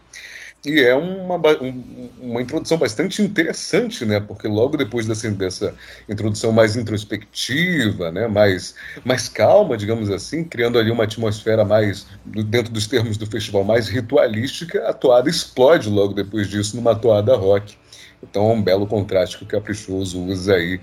E 0.65 0.79
é 0.79 0.95
uma, 0.95 1.35
um, 1.61 2.09
uma 2.21 2.41
introdução 2.41 2.77
bastante 2.77 3.21
interessante, 3.21 4.05
né? 4.05 4.21
Porque 4.21 4.47
logo 4.47 4.77
depois 4.77 5.05
dessa, 5.05 5.29
dessa 5.29 5.75
introdução 6.07 6.53
mais 6.53 6.77
introspectiva, 6.77 8.11
né? 8.11 8.27
mais, 8.27 8.73
mais 9.03 9.27
calma, 9.27 9.75
digamos 9.75 10.09
assim, 10.09 10.41
criando 10.41 10.79
ali 10.79 10.89
uma 10.89 11.03
atmosfera 11.03 11.65
mais, 11.65 12.07
dentro 12.25 12.71
dos 12.71 12.87
termos 12.87 13.17
do 13.17 13.25
festival, 13.25 13.65
mais 13.65 13.89
ritualística, 13.89 14.87
a 14.87 14.93
toada 14.93 15.29
explode 15.29 15.89
logo 15.89 16.13
depois 16.13 16.47
disso 16.47 16.77
numa 16.77 16.95
toada 16.95 17.35
rock. 17.35 17.75
Então 18.23 18.49
é 18.49 18.53
um 18.53 18.61
belo 18.61 18.87
contraste 18.87 19.37
que 19.37 19.43
o 19.43 19.47
Caprichoso 19.47 20.23
usa 20.23 20.55
aí 20.55 20.79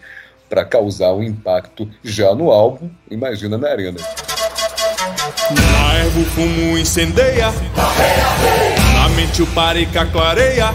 para 0.51 0.63
causar 0.63 1.15
um 1.15 1.23
impacto 1.23 1.89
já 2.05 2.35
no 2.35 2.51
álbum, 2.51 2.91
imagina 3.11 3.57
na 3.57 3.69
arena. 3.69 3.99
Fumo 6.35 6.77
incendeia, 6.77 7.51
na 9.01 9.09
mente 9.09 9.43
o 9.43 9.47
parica 9.47 10.05
clareia, 10.05 10.75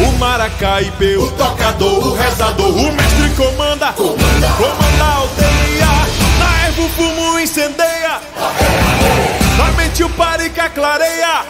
o 0.00 0.18
maracaipe, 0.18 1.16
o 1.16 1.30
tocador, 1.30 2.08
o 2.08 2.14
rezador, 2.14 2.70
o 2.70 2.92
mestre 2.92 3.28
comanda, 3.36 3.92
comanda. 3.92 4.48
A 5.00 5.16
aldeia. 5.16 5.92
Na 6.40 6.66
erva 6.66 6.82
o 6.82 6.88
fumo 6.88 7.38
incendeia, 7.38 8.20
na 9.56 9.70
mente 9.76 10.02
o 10.02 10.10
parica 10.10 10.68
clareia, 10.70 11.44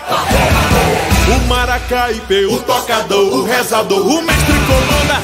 o 1.29 1.49
maracaipe, 1.49 2.45
o 2.45 2.59
tocador, 2.61 3.33
o 3.33 3.45
rezador, 3.45 4.07
o 4.07 4.23
mestre 4.23 4.55
comanda, 4.67 5.23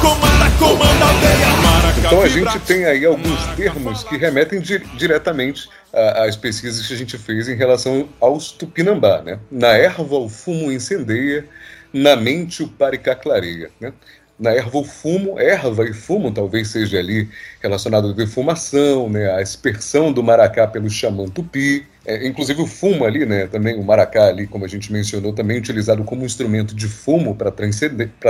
comanda, 0.00 0.50
comanda 0.58 1.04
a 1.04 1.08
aldeia. 1.08 1.65
Então 2.06 2.22
a 2.22 2.28
gente 2.28 2.60
tem 2.60 2.84
aí 2.84 3.04
alguns 3.04 3.46
termos 3.56 4.04
que 4.04 4.16
remetem 4.16 4.60
di 4.60 4.78
diretamente 4.96 5.68
às 5.92 6.36
pesquisas 6.36 6.86
que 6.86 6.94
a 6.94 6.96
gente 6.96 7.18
fez 7.18 7.48
em 7.48 7.56
relação 7.56 8.08
aos 8.20 8.52
tupinambá, 8.52 9.22
né? 9.22 9.40
Na 9.50 9.68
erva 9.68 10.16
o 10.16 10.28
fumo 10.28 10.70
incendeia, 10.70 11.44
na 11.92 12.14
mente 12.14 12.62
o 12.62 12.68
paricá 12.68 13.16
clareia, 13.16 13.70
né? 13.80 13.92
Na 14.38 14.52
erva 14.52 14.78
o 14.78 14.84
fumo, 14.84 15.40
erva 15.40 15.84
e 15.84 15.92
fumo 15.92 16.30
talvez 16.30 16.68
seja 16.68 16.98
ali 16.98 17.28
relacionado 17.60 18.10
à 18.10 18.12
defumação, 18.12 19.08
né? 19.08 19.28
A 19.32 19.40
aspersão 19.40 20.12
do 20.12 20.22
maracá 20.22 20.64
pelo 20.66 20.88
xamã 20.88 21.26
tupi, 21.26 21.86
é, 22.06 22.24
inclusive 22.26 22.62
o 22.62 22.66
fumo 22.66 23.04
ali, 23.04 23.26
né, 23.26 23.48
também 23.48 23.74
o 23.76 23.82
maracá 23.82 24.28
ali, 24.28 24.46
como 24.46 24.64
a 24.64 24.68
gente 24.68 24.92
mencionou, 24.92 25.32
também 25.32 25.58
utilizado 25.58 26.04
como 26.04 26.24
instrumento 26.24 26.74
de 26.74 26.86
fumo 26.86 27.34
para 27.34 27.50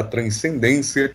transcendência. 0.02 1.12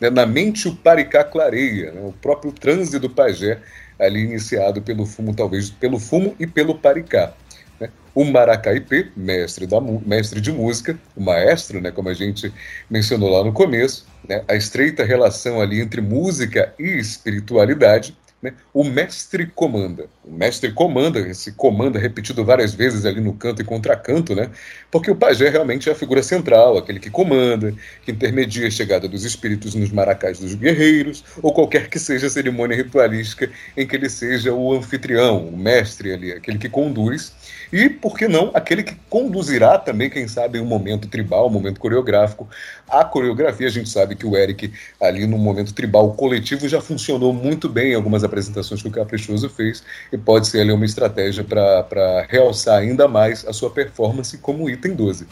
Né, 0.00 0.10
na 0.10 0.26
mente 0.26 0.66
o 0.66 0.74
paricá 0.74 1.22
clareia, 1.22 1.92
né, 1.92 2.00
o 2.02 2.12
próprio 2.12 2.50
transe 2.50 2.98
do 2.98 3.08
pajé 3.08 3.58
ali 3.98 4.24
iniciado 4.24 4.82
pelo 4.82 5.06
fumo, 5.06 5.34
talvez 5.34 5.70
pelo 5.70 6.00
fumo 6.00 6.34
e 6.40 6.48
pelo 6.48 6.74
paricá. 6.74 7.32
Né. 7.78 7.88
O 8.12 8.24
maracaipê, 8.24 9.08
mestre, 9.16 9.66
da, 9.66 9.80
mestre 9.80 10.40
de 10.40 10.50
música, 10.50 10.98
o 11.14 11.22
maestro, 11.22 11.80
né, 11.80 11.92
como 11.92 12.08
a 12.08 12.14
gente 12.14 12.52
mencionou 12.90 13.30
lá 13.30 13.44
no 13.44 13.52
começo, 13.52 14.04
né, 14.28 14.42
a 14.48 14.56
estreita 14.56 15.04
relação 15.04 15.60
ali 15.60 15.80
entre 15.80 16.00
música 16.00 16.74
e 16.76 16.98
espiritualidade, 16.98 18.16
né? 18.42 18.54
O 18.72 18.82
mestre 18.82 19.46
comanda. 19.46 20.06
O 20.24 20.32
mestre 20.32 20.72
comanda, 20.72 21.20
esse 21.20 21.52
comanda 21.52 21.98
repetido 21.98 22.44
várias 22.44 22.74
vezes 22.74 23.04
ali 23.04 23.20
no 23.20 23.34
canto 23.34 23.60
e 23.60 23.64
contracanto, 23.64 24.34
né? 24.34 24.50
porque 24.90 25.10
o 25.10 25.16
pajé 25.16 25.48
realmente 25.48 25.88
é 25.88 25.92
a 25.92 25.94
figura 25.94 26.22
central, 26.22 26.76
aquele 26.76 26.98
que 26.98 27.10
comanda, 27.10 27.72
que 28.04 28.10
intermedia 28.10 28.66
a 28.66 28.70
chegada 28.70 29.06
dos 29.06 29.24
espíritos 29.24 29.74
nos 29.74 29.92
maracás 29.92 30.38
dos 30.40 30.54
guerreiros, 30.54 31.24
ou 31.42 31.52
qualquer 31.52 31.88
que 31.88 31.98
seja 31.98 32.26
a 32.26 32.30
cerimônia 32.30 32.76
ritualística 32.76 33.50
em 33.76 33.86
que 33.86 33.94
ele 33.94 34.08
seja 34.08 34.52
o 34.52 34.74
anfitrião, 34.74 35.48
o 35.48 35.56
mestre 35.56 36.12
ali, 36.12 36.32
aquele 36.32 36.58
que 36.58 36.68
conduz, 36.68 37.32
e, 37.72 37.88
por 37.88 38.18
que 38.18 38.26
não, 38.26 38.50
aquele 38.52 38.82
que 38.82 38.96
conduzirá 39.08 39.78
também, 39.78 40.10
quem 40.10 40.26
sabe, 40.26 40.58
um 40.58 40.64
momento 40.64 41.06
tribal, 41.06 41.46
um 41.46 41.50
momento 41.50 41.78
coreográfico. 41.78 42.48
A 42.90 43.04
coreografia, 43.04 43.68
a 43.68 43.70
gente 43.70 43.88
sabe 43.88 44.16
que 44.16 44.26
o 44.26 44.36
Eric, 44.36 44.72
ali 45.00 45.26
no 45.26 45.38
momento 45.38 45.72
tribal 45.72 46.12
coletivo, 46.14 46.68
já 46.68 46.80
funcionou 46.80 47.32
muito 47.32 47.68
bem 47.68 47.92
em 47.92 47.94
algumas 47.94 48.24
apresentações 48.24 48.82
que 48.82 48.88
o 48.88 48.90
Caprichoso 48.90 49.48
fez, 49.48 49.82
e 50.12 50.18
pode 50.18 50.48
ser 50.48 50.60
ali 50.60 50.72
uma 50.72 50.84
estratégia 50.84 51.44
para 51.44 52.26
realçar 52.28 52.78
ainda 52.78 53.06
mais 53.06 53.46
a 53.46 53.52
sua 53.52 53.70
performance 53.70 54.36
como 54.38 54.68
item 54.68 54.94
12. 54.94 55.26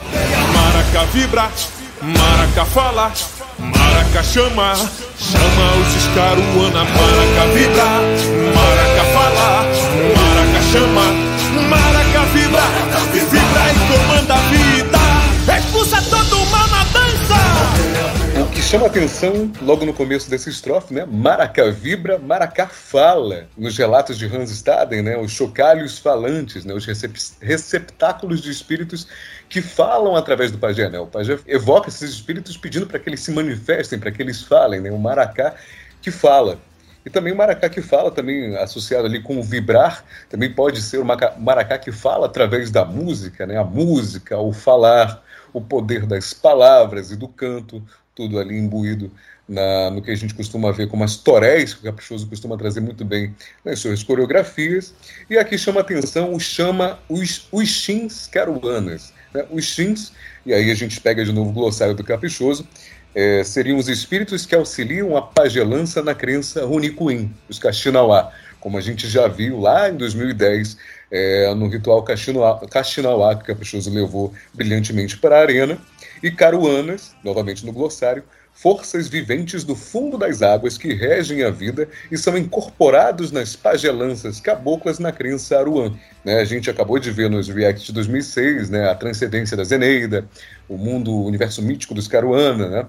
Maraca 0.55 1.05
vibra, 1.13 1.51
Maraca 2.01 2.65
fala, 2.65 3.13
Maraca 3.59 4.23
chama, 4.23 4.75
chama 5.19 5.77
os 5.81 5.97
escaruana, 5.97 6.85
Maraca 6.85 7.53
vibra, 7.55 7.85
Maraca 8.55 9.05
fala, 9.13 9.65
Maraca 10.17 10.63
chama. 10.71 11.28
Chama 18.69 18.87
atenção 18.87 19.51
logo 19.63 19.87
no 19.87 19.95
começo 19.95 20.29
dessa 20.29 20.51
estrofe, 20.51 20.93
né? 20.93 21.07
Maracá 21.07 21.71
vibra, 21.71 22.19
Maracá 22.19 22.67
fala. 22.67 23.49
Nos 23.57 23.79
relatos 23.79 24.19
de 24.19 24.27
Hans 24.27 24.51
Staden, 24.51 25.01
né? 25.01 25.17
Os 25.17 25.33
chocalhos 25.33 25.99
falantes, 25.99 26.67
né? 26.67 26.75
Os 26.75 26.85
recep 26.85 27.19
receptáculos 27.41 28.43
de 28.43 28.51
espíritos 28.51 29.09
que 29.49 29.63
falam 29.63 30.15
através 30.15 30.53
do 30.53 30.59
pajé, 30.59 30.91
né? 30.91 31.01
O 31.01 31.07
pajé 31.07 31.39
evoca 31.47 31.89
esses 31.89 32.11
espíritos 32.11 32.59
pedindo 32.59 32.87
para 32.87 32.99
que 32.99 33.09
eles 33.09 33.21
se 33.21 33.33
manifestem, 33.33 33.99
para 33.99 34.13
que 34.13 34.21
eles 34.21 34.43
falem, 34.43 34.83
né? 34.83 34.91
O 34.91 34.99
maracá 34.99 35.55
que 36.03 36.11
fala. 36.11 36.59
E 37.07 37.09
também 37.09 37.33
o 37.33 37.37
maracá 37.37 37.71
que 37.71 37.81
fala, 37.81 38.11
também 38.11 38.55
associado 38.59 39.07
ali 39.07 39.23
com 39.23 39.39
o 39.39 39.43
vibrar, 39.43 40.05
também 40.29 40.53
pode 40.53 40.83
ser 40.83 40.99
o 40.99 41.07
maracá 41.39 41.79
que 41.79 41.91
fala 41.91 42.27
através 42.27 42.71
da 42.71 42.85
música, 42.85 43.47
né? 43.47 43.57
A 43.57 43.65
música, 43.65 44.37
o 44.37 44.53
falar, 44.53 45.23
o 45.55 45.61
poder 45.63 46.05
das 46.05 46.35
palavras 46.35 47.11
e 47.11 47.17
do 47.17 47.29
canto, 47.29 47.83
tudo 48.19 48.41
ali 48.41 48.59
imbuído 48.59 49.13
na, 49.49 49.91
no 49.93 50.03
que 50.03 50.11
a 50.11 50.17
gente 50.17 50.35
costuma 50.35 50.73
ver 50.73 50.89
como 50.89 51.05
as 51.05 51.17
toréis, 51.17 51.73
que 51.73 51.81
o 51.81 51.85
Caprichoso 51.85 52.27
costuma 52.27 52.59
trazer 52.59 52.81
muito 52.81 53.05
bem 53.05 53.33
nas 53.65 53.79
suas 53.79 54.03
coreografias. 54.03 54.93
E 55.31 55.39
aqui 55.39 55.57
chama 55.57 55.81
atenção 55.81 56.35
o 56.35 56.41
chama 56.41 56.99
os, 57.09 57.47
os 57.53 57.69
chins 57.69 58.27
caruanas. 58.27 59.15
Né? 59.33 59.47
Os 59.53 59.67
chins, 59.67 60.13
e 60.45 60.53
aí 60.53 60.69
a 60.69 60.75
gente 60.75 61.01
pega 61.01 61.25
de 61.25 61.33
novo 61.33 61.51
o 61.51 61.53
glossário 61.53 61.95
do 61.95 62.03
Caprichoso, 62.03 62.67
é, 63.15 63.45
seriam 63.45 63.79
os 63.79 63.89
espíritos 63.89 64.45
que 64.45 64.57
auxiliam 64.57 65.17
a 65.17 65.23
pagelança 65.23 66.03
na 66.03 66.15
crença 66.15 66.67
Runicuim, 66.67 67.33
os 67.49 67.61
Kaxinauá, 67.61 68.33
como 68.59 68.77
a 68.77 68.81
gente 68.81 69.09
já 69.09 69.29
viu 69.29 69.61
lá 69.61 69.89
em 69.89 69.97
2010 69.97 70.77
é, 71.11 71.55
no 71.55 71.69
ritual 71.69 72.03
Kaxinauá, 72.03 73.37
que 73.37 73.45
o 73.45 73.47
Caprichoso 73.47 73.91
levou 73.91 74.35
brilhantemente 74.53 75.17
para 75.17 75.39
a 75.39 75.41
arena, 75.41 75.79
e 76.23 76.31
Caruanas, 76.31 77.15
novamente 77.23 77.65
no 77.65 77.73
glossário, 77.73 78.25
forças 78.61 79.07
viventes 79.07 79.63
do 79.63 79.77
fundo 79.77 80.19
das 80.19 80.43
águas 80.43 80.77
que 80.77 80.93
regem 80.93 81.45
a 81.45 81.51
vida 81.51 81.89
e 82.11 82.19
são 82.19 82.37
incorporados 82.37 83.31
nas 83.31 83.55
pagelanças 83.55 84.41
caboclas 84.41 84.99
na 84.99 85.13
crença 85.13 85.57
aruan. 85.57 85.97
Né, 86.25 86.41
a 86.41 86.45
gente 86.45 86.69
acabou 86.69 86.99
de 86.99 87.13
ver 87.13 87.31
nos 87.31 87.49
React 87.49 87.87
de 87.87 87.93
2006 87.93 88.69
né, 88.69 88.91
a 88.91 88.97
transcendência 88.97 89.57
da 89.57 89.63
Zeneida, 89.63 90.29
o 90.69 90.77
mundo, 90.77 91.13
o 91.13 91.27
universo 91.27 91.63
mítico 91.63 91.95
dos 91.95 92.09
Caruana. 92.09 92.69
Né? 92.69 92.87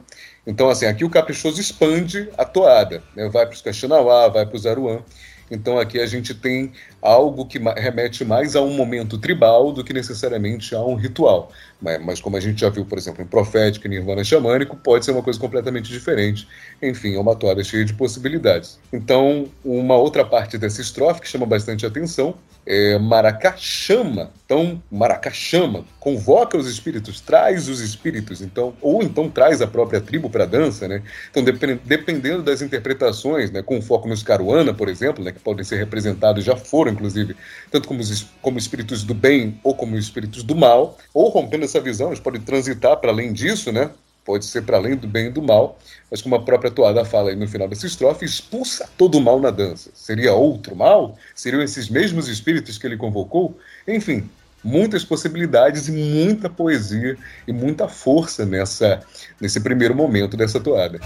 Então, 0.47 0.71
assim, 0.71 0.87
aqui 0.87 1.05
o 1.05 1.09
Caprichoso 1.09 1.61
expande 1.61 2.27
a 2.35 2.45
toada, 2.45 3.03
né, 3.15 3.29
vai 3.29 3.45
para 3.45 3.53
os 3.53 3.61
Caxinauá, 3.61 4.27
vai 4.27 4.47
para 4.47 4.55
os 4.55 4.65
Aruan. 4.65 5.03
Então 5.49 5.79
aqui 5.79 5.99
a 5.99 6.05
gente 6.05 6.33
tem 6.33 6.71
algo 7.01 7.45
que 7.45 7.59
remete 7.59 8.23
mais 8.23 8.55
a 8.55 8.61
um 8.61 8.73
momento 8.73 9.17
tribal 9.17 9.71
do 9.71 9.83
que 9.83 9.93
necessariamente 9.93 10.75
a 10.75 10.81
um 10.81 10.95
ritual. 10.95 11.51
Mas, 11.81 12.03
mas 12.03 12.21
como 12.21 12.37
a 12.37 12.39
gente 12.39 12.61
já 12.61 12.69
viu, 12.69 12.85
por 12.85 12.97
exemplo, 12.97 13.23
em 13.23 13.27
Profético 13.27 13.87
e 13.87 13.89
Nirvana 13.89 14.23
Xamânico, 14.23 14.75
pode 14.75 15.05
ser 15.05 15.11
uma 15.11 15.23
coisa 15.23 15.39
completamente 15.39 15.89
diferente. 15.89 16.47
Enfim, 16.81 17.15
é 17.15 17.19
uma 17.19 17.35
toada 17.35 17.63
cheia 17.63 17.85
de 17.85 17.93
possibilidades. 17.93 18.79
Então, 18.91 19.47
uma 19.63 19.95
outra 19.95 20.25
parte 20.25 20.57
dessa 20.57 20.81
estrofe 20.81 21.21
que 21.21 21.27
chama 21.27 21.45
bastante 21.45 21.85
atenção 21.85 22.35
é 22.65 22.97
Maracá 22.99 23.55
chama. 23.57 24.31
Então, 24.49 24.81
Maracá 24.89 25.29
chama, 25.29 25.85
convoca 25.99 26.57
os 26.57 26.65
espíritos, 26.65 27.21
traz 27.21 27.69
os 27.69 27.81
espíritos, 27.81 28.41
então, 28.41 28.73
ou 28.81 29.03
então 29.03 29.29
traz 29.29 29.61
a 29.61 29.67
própria 29.67 30.01
tribo 30.01 30.27
para 30.27 30.45
a 30.45 30.47
dança, 30.47 30.87
né? 30.87 31.03
Então, 31.29 31.43
dependendo 31.85 32.41
das 32.41 32.59
interpretações, 32.59 33.51
né, 33.51 33.61
com 33.61 33.79
foco 33.79 34.07
nos 34.07 34.23
Caruana, 34.23 34.73
por 34.73 34.89
exemplo, 34.89 35.23
né, 35.23 35.31
que 35.31 35.39
podem 35.39 35.63
ser 35.63 35.75
representados, 35.75 36.43
já 36.43 36.55
foram, 36.55 36.93
inclusive, 36.93 37.35
tanto 37.69 37.87
como, 37.87 38.01
como 38.41 38.57
espíritos 38.57 39.03
do 39.03 39.13
bem 39.13 39.59
ou 39.63 39.75
como 39.75 39.95
espíritos 39.95 40.41
do 40.41 40.55
mal, 40.55 40.97
ou 41.13 41.29
rompendo 41.29 41.65
essa 41.65 41.79
visão, 41.79 42.07
eles 42.07 42.19
podem 42.19 42.41
transitar 42.41 42.97
para 42.97 43.11
além 43.11 43.31
disso, 43.31 43.71
né? 43.71 43.91
Pode 44.25 44.45
ser 44.45 44.63
para 44.63 44.77
além 44.77 44.95
do 44.95 45.07
bem 45.07 45.27
e 45.27 45.31
do 45.31 45.43
mal, 45.43 45.77
mas 46.09 46.23
como 46.23 46.33
a 46.33 46.41
própria 46.41 46.71
toada 46.71 47.05
fala 47.05 47.29
aí 47.29 47.35
no 47.35 47.47
final 47.47 47.67
dessa 47.67 47.85
estrofe, 47.85 48.25
expulsa 48.25 48.89
todo 48.97 49.19
o 49.19 49.21
mal 49.21 49.39
na 49.39 49.51
dança. 49.51 49.91
Seria 49.93 50.33
outro 50.33 50.75
mal? 50.75 51.15
Seriam 51.35 51.61
esses 51.61 51.87
mesmos 51.87 52.27
espíritos 52.27 52.79
que 52.79 52.87
ele 52.87 52.97
convocou? 52.97 53.55
Enfim, 53.87 54.29
muitas 54.63 55.03
possibilidades 55.03 55.87
e 55.87 55.91
muita 55.91 56.49
poesia 56.49 57.17
e 57.47 57.53
muita 57.53 57.87
força 57.87 58.45
nessa 58.45 59.01
nesse 59.39 59.59
primeiro 59.59 59.95
momento 59.95 60.35
dessa 60.35 60.59
toada. 60.59 60.99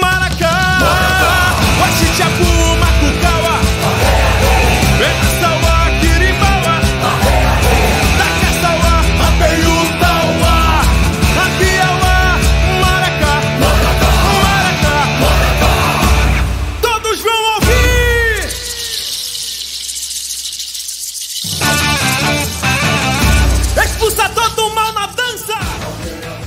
Maracá 0.00 0.70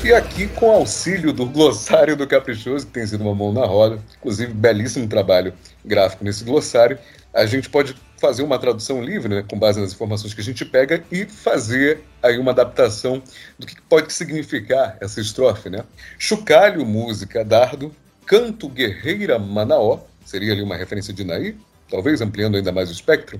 E 0.03 0.13
aqui, 0.13 0.49
com 0.49 0.69
auxílio 0.69 1.31
do 1.31 1.45
glossário 1.45 2.17
do 2.17 2.27
Caprichoso, 2.27 2.85
que 2.85 2.91
tem 2.91 3.07
sido 3.07 3.21
uma 3.21 3.33
mão 3.33 3.53
na 3.53 3.65
roda, 3.65 4.01
inclusive 4.17 4.53
belíssimo 4.53 5.07
trabalho 5.07 5.53
gráfico 5.85 6.25
nesse 6.25 6.43
glossário, 6.43 6.99
a 7.33 7.45
gente 7.45 7.69
pode 7.69 7.95
fazer 8.19 8.43
uma 8.43 8.59
tradução 8.59 9.01
livre, 9.01 9.33
né, 9.33 9.45
com 9.49 9.57
base 9.57 9.79
nas 9.79 9.93
informações 9.93 10.33
que 10.33 10.41
a 10.41 10.43
gente 10.43 10.65
pega, 10.65 11.01
e 11.09 11.23
fazer 11.23 12.01
aí 12.21 12.37
uma 12.37 12.51
adaptação 12.51 13.23
do 13.57 13.65
que 13.65 13.81
pode 13.83 14.11
significar 14.11 14.97
essa 14.99 15.21
estrofe. 15.21 15.69
Né? 15.69 15.85
Chocalho, 16.19 16.85
música, 16.85 17.45
dardo, 17.45 17.89
canto, 18.25 18.67
guerreira, 18.67 19.39
manaó, 19.39 20.01
seria 20.25 20.51
ali 20.51 20.61
uma 20.61 20.75
referência 20.75 21.13
de 21.13 21.23
Naí, 21.23 21.55
talvez 21.89 22.19
ampliando 22.19 22.57
ainda 22.57 22.73
mais 22.73 22.89
o 22.89 22.93
espectro. 22.93 23.39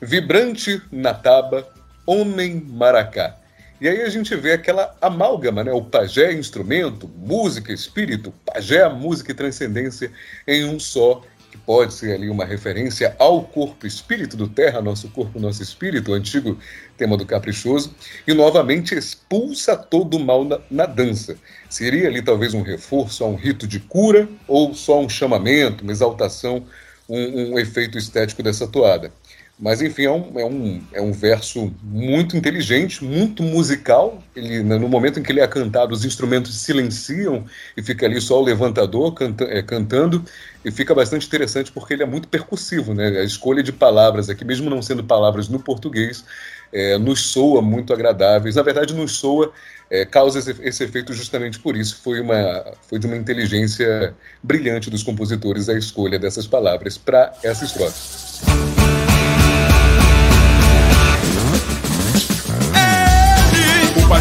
Vibrante, 0.00 0.80
nataba, 0.92 1.66
homem, 2.06 2.64
maracá. 2.64 3.34
E 3.78 3.88
aí 3.88 4.00
a 4.02 4.08
gente 4.08 4.34
vê 4.34 4.52
aquela 4.52 4.96
amálgama, 5.02 5.62
né? 5.62 5.70
O 5.70 5.82
pajé 5.82 6.32
instrumento, 6.32 7.10
música, 7.16 7.72
espírito, 7.72 8.32
pajé, 8.44 8.88
música 8.88 9.32
e 9.32 9.34
transcendência 9.34 10.10
em 10.46 10.64
um 10.64 10.80
só, 10.80 11.22
que 11.50 11.58
pode 11.58 11.92
ser 11.92 12.14
ali 12.14 12.30
uma 12.30 12.46
referência 12.46 13.14
ao 13.18 13.42
corpo 13.42 13.86
espírito 13.86 14.34
do 14.34 14.48
terra, 14.48 14.80
nosso 14.80 15.10
corpo, 15.10 15.38
nosso 15.38 15.62
espírito, 15.62 16.10
o 16.10 16.14
antigo 16.14 16.58
tema 16.96 17.18
do 17.18 17.26
caprichoso, 17.26 17.94
e 18.26 18.32
novamente 18.32 18.94
expulsa 18.94 19.76
todo 19.76 20.16
o 20.16 20.20
mal 20.20 20.42
na, 20.42 20.58
na 20.70 20.86
dança. 20.86 21.36
Seria 21.68 22.08
ali 22.08 22.22
talvez 22.22 22.54
um 22.54 22.62
reforço 22.62 23.24
a 23.24 23.28
um 23.28 23.36
rito 23.36 23.66
de 23.66 23.78
cura 23.78 24.26
ou 24.48 24.74
só 24.74 24.98
um 25.00 25.08
chamamento, 25.08 25.84
uma 25.84 25.92
exaltação, 25.92 26.64
um, 27.06 27.52
um 27.52 27.58
efeito 27.58 27.98
estético 27.98 28.42
dessa 28.42 28.66
toada. 28.66 29.12
Mas, 29.58 29.80
enfim, 29.80 30.04
é 30.04 30.10
um, 30.10 30.38
é 30.38 30.44
um, 30.44 30.82
é 30.92 31.00
um 31.00 31.12
verso 31.12 31.72
muito 31.82 32.36
inteligente, 32.36 33.02
muito 33.02 33.42
musical. 33.42 34.22
Ele, 34.34 34.62
né, 34.62 34.76
no 34.76 34.86
momento 34.86 35.18
em 35.18 35.22
que 35.22 35.32
ele 35.32 35.40
é 35.40 35.46
cantado, 35.46 35.94
os 35.94 36.04
instrumentos 36.04 36.54
silenciam 36.60 37.42
e 37.74 37.82
fica 37.82 38.04
ali 38.04 38.20
só 38.20 38.38
o 38.38 38.44
levantador 38.44 39.14
canta, 39.14 39.44
é, 39.44 39.62
cantando. 39.62 40.22
E 40.62 40.70
fica 40.70 40.94
bastante 40.94 41.26
interessante 41.26 41.72
porque 41.72 41.94
ele 41.94 42.02
é 42.02 42.06
muito 42.06 42.28
percussivo. 42.28 42.92
Né? 42.92 43.08
A 43.20 43.24
escolha 43.24 43.62
de 43.62 43.72
palavras 43.72 44.28
aqui, 44.28 44.44
mesmo 44.44 44.68
não 44.68 44.82
sendo 44.82 45.02
palavras 45.02 45.48
no 45.48 45.58
português, 45.58 46.22
é, 46.70 46.98
nos 46.98 47.22
soa 47.22 47.62
muito 47.62 47.94
agradáveis. 47.94 48.56
Na 48.56 48.62
verdade, 48.62 48.92
nos 48.92 49.12
soa, 49.12 49.50
é, 49.90 50.04
causa 50.04 50.38
esse, 50.38 50.54
esse, 50.60 50.84
efeito 50.84 51.14
justamente 51.14 51.58
por 51.60 51.78
isso. 51.78 51.98
Foi, 52.02 52.20
uma, 52.20 52.74
foi 52.86 52.98
de 52.98 53.06
uma 53.06 53.16
inteligência 53.16 54.14
brilhante 54.42 54.90
dos 54.90 55.02
compositores 55.02 55.70
a 55.70 55.78
escolha 55.78 56.18
dessas 56.18 56.46
palavras 56.46 56.98
para 56.98 57.32
essa 57.42 57.64
estrofe. 57.64 58.85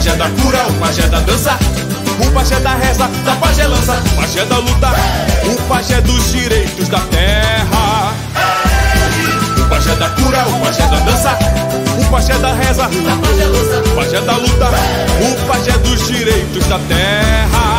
Pajé 0.06 0.18
da 0.18 0.30
cura, 0.30 0.68
o 0.70 0.74
pajé 0.74 1.02
da 1.08 1.20
dança. 1.22 1.58
O 2.20 2.32
pajé 2.32 2.60
da 2.60 2.76
reza, 2.76 3.10
da 3.26 3.36
pagelança 3.36 4.02
O 4.14 4.16
pajé 4.16 4.46
da 4.46 4.58
luta, 4.60 4.94
o 5.44 5.62
pajé 5.68 6.00
dos 6.02 6.32
direitos 6.32 6.88
da 6.90 7.00
terra. 7.00 8.14
O 9.58 9.68
pajé 9.68 9.96
da 9.96 10.10
cura, 10.12 10.46
o 10.48 10.60
pajé 10.62 10.84
da 10.84 11.00
dança. 11.00 11.38
O 12.00 12.06
pajé 12.12 12.34
da 12.38 12.54
reza, 12.54 12.84
da 12.84 13.16
pagelança 13.28 13.92
O 13.92 13.96
pajé 13.96 14.22
da 14.22 14.34
luta, 14.34 14.70
o 15.22 15.48
pajé 15.48 15.72
dos 15.80 16.08
direitos 16.08 16.66
da 16.68 16.78
terra 16.88 17.75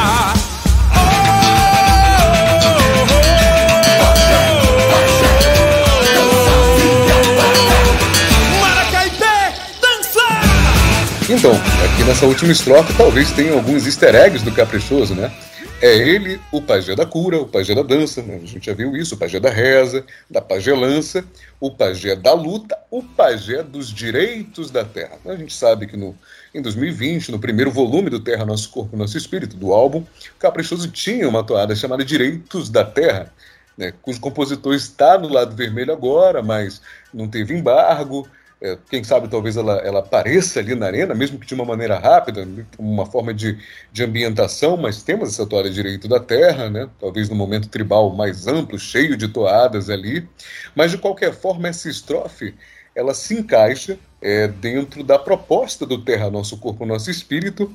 Então, 11.29 11.51
aqui 11.51 12.05
nessa 12.05 12.25
última 12.25 12.53
estrofe 12.53 12.95
talvez 12.97 13.33
tenha 13.33 13.53
alguns 13.53 13.85
easter 13.85 14.15
eggs 14.15 14.45
do 14.45 14.53
Caprichoso, 14.53 15.13
né? 15.13 15.33
É 15.83 15.93
ele, 15.93 16.41
o 16.53 16.63
pajé 16.63 16.95
da 16.95 17.05
cura, 17.05 17.39
o 17.39 17.49
pajé 17.49 17.75
da 17.75 17.83
dança, 17.83 18.23
né? 18.23 18.37
a 18.37 18.47
gente 18.47 18.65
já 18.65 18.73
viu 18.73 18.97
isso, 18.97 19.17
o 19.17 19.19
pajé 19.19 19.41
da 19.41 19.51
reza, 19.51 20.05
da 20.31 20.41
pagelança, 20.41 21.25
o 21.61 21.69
pajé 21.69 22.15
da 22.15 22.33
luta, 22.33 22.79
o 22.93 23.03
pajé 23.03 23.65
dos 23.65 23.93
direitos 23.93 24.71
da 24.71 24.85
terra. 24.85 25.19
A 25.27 25.35
gente 25.35 25.53
sabe 25.53 25.89
que 25.89 25.97
no, 25.97 26.17
em 26.55 26.63
2020, 26.63 27.33
no 27.33 27.41
primeiro 27.41 27.73
volume 27.73 28.09
do 28.09 28.21
Terra, 28.21 28.45
Nosso 28.45 28.71
Corpo, 28.71 28.97
Nosso 28.97 29.19
Espírito, 29.19 29.57
do 29.57 29.73
álbum, 29.73 30.05
Caprichoso 30.39 30.89
tinha 30.93 31.29
uma 31.29 31.43
toada 31.43 31.75
chamada 31.75 32.05
Direitos 32.05 32.71
da 32.71 32.85
Terra, 32.85 33.33
né? 33.77 33.93
cujo 34.01 34.21
compositor 34.21 34.75
está 34.75 35.19
no 35.19 35.29
lado 35.29 35.57
vermelho 35.57 35.93
agora, 35.93 36.41
mas 36.41 36.81
não 37.13 37.27
teve 37.29 37.53
embargo, 37.53 38.27
é, 38.61 38.79
quem 38.91 39.05
sabe 39.05 39.29
talvez 39.29 39.57
ela, 39.57 39.77
ela 39.79 40.01
apareça 40.01 40.61
ali 40.61 40.75
na 40.75 40.87
arena, 40.87 41.15
mesmo 41.15 41.39
que 41.39 41.47
de 41.47 41.55
uma 41.55 41.65
maneira 41.65 41.99
rápida, 41.99 42.49
uma 42.79 43.05
forma 43.05 43.35
de, 43.35 43.59
de 43.93 44.03
ambientação, 44.03 44.77
mas 44.77 45.03
temos 45.03 45.29
essa 45.29 45.47
toada 45.47 45.69
Direito 45.71 46.09
da 46.09 46.19
Terra, 46.19 46.71
né? 46.71 46.89
talvez 46.99 47.29
no 47.29 47.35
momento 47.35 47.69
tribal 47.69 48.15
mais 48.15 48.47
amplo, 48.47 48.79
cheio 48.79 49.17
de 49.17 49.29
toadas 49.29 49.91
ali, 49.91 50.27
mas 50.75 50.91
de 50.91 50.99
qualquer 50.99 51.35
forma 51.35 51.69
essa 51.69 51.89
estrofe 51.89 52.55
ela 52.95 53.13
se 53.13 53.35
encaixa 53.35 53.99
é, 54.23 54.49
dentro 54.49 55.05
da 55.05 55.19
proposta 55.19 55.85
do 55.85 56.03
Terra, 56.03 56.31
Nosso 56.31 56.57
Corpo, 56.57 56.87
Nosso 56.87 57.11
Espírito, 57.11 57.71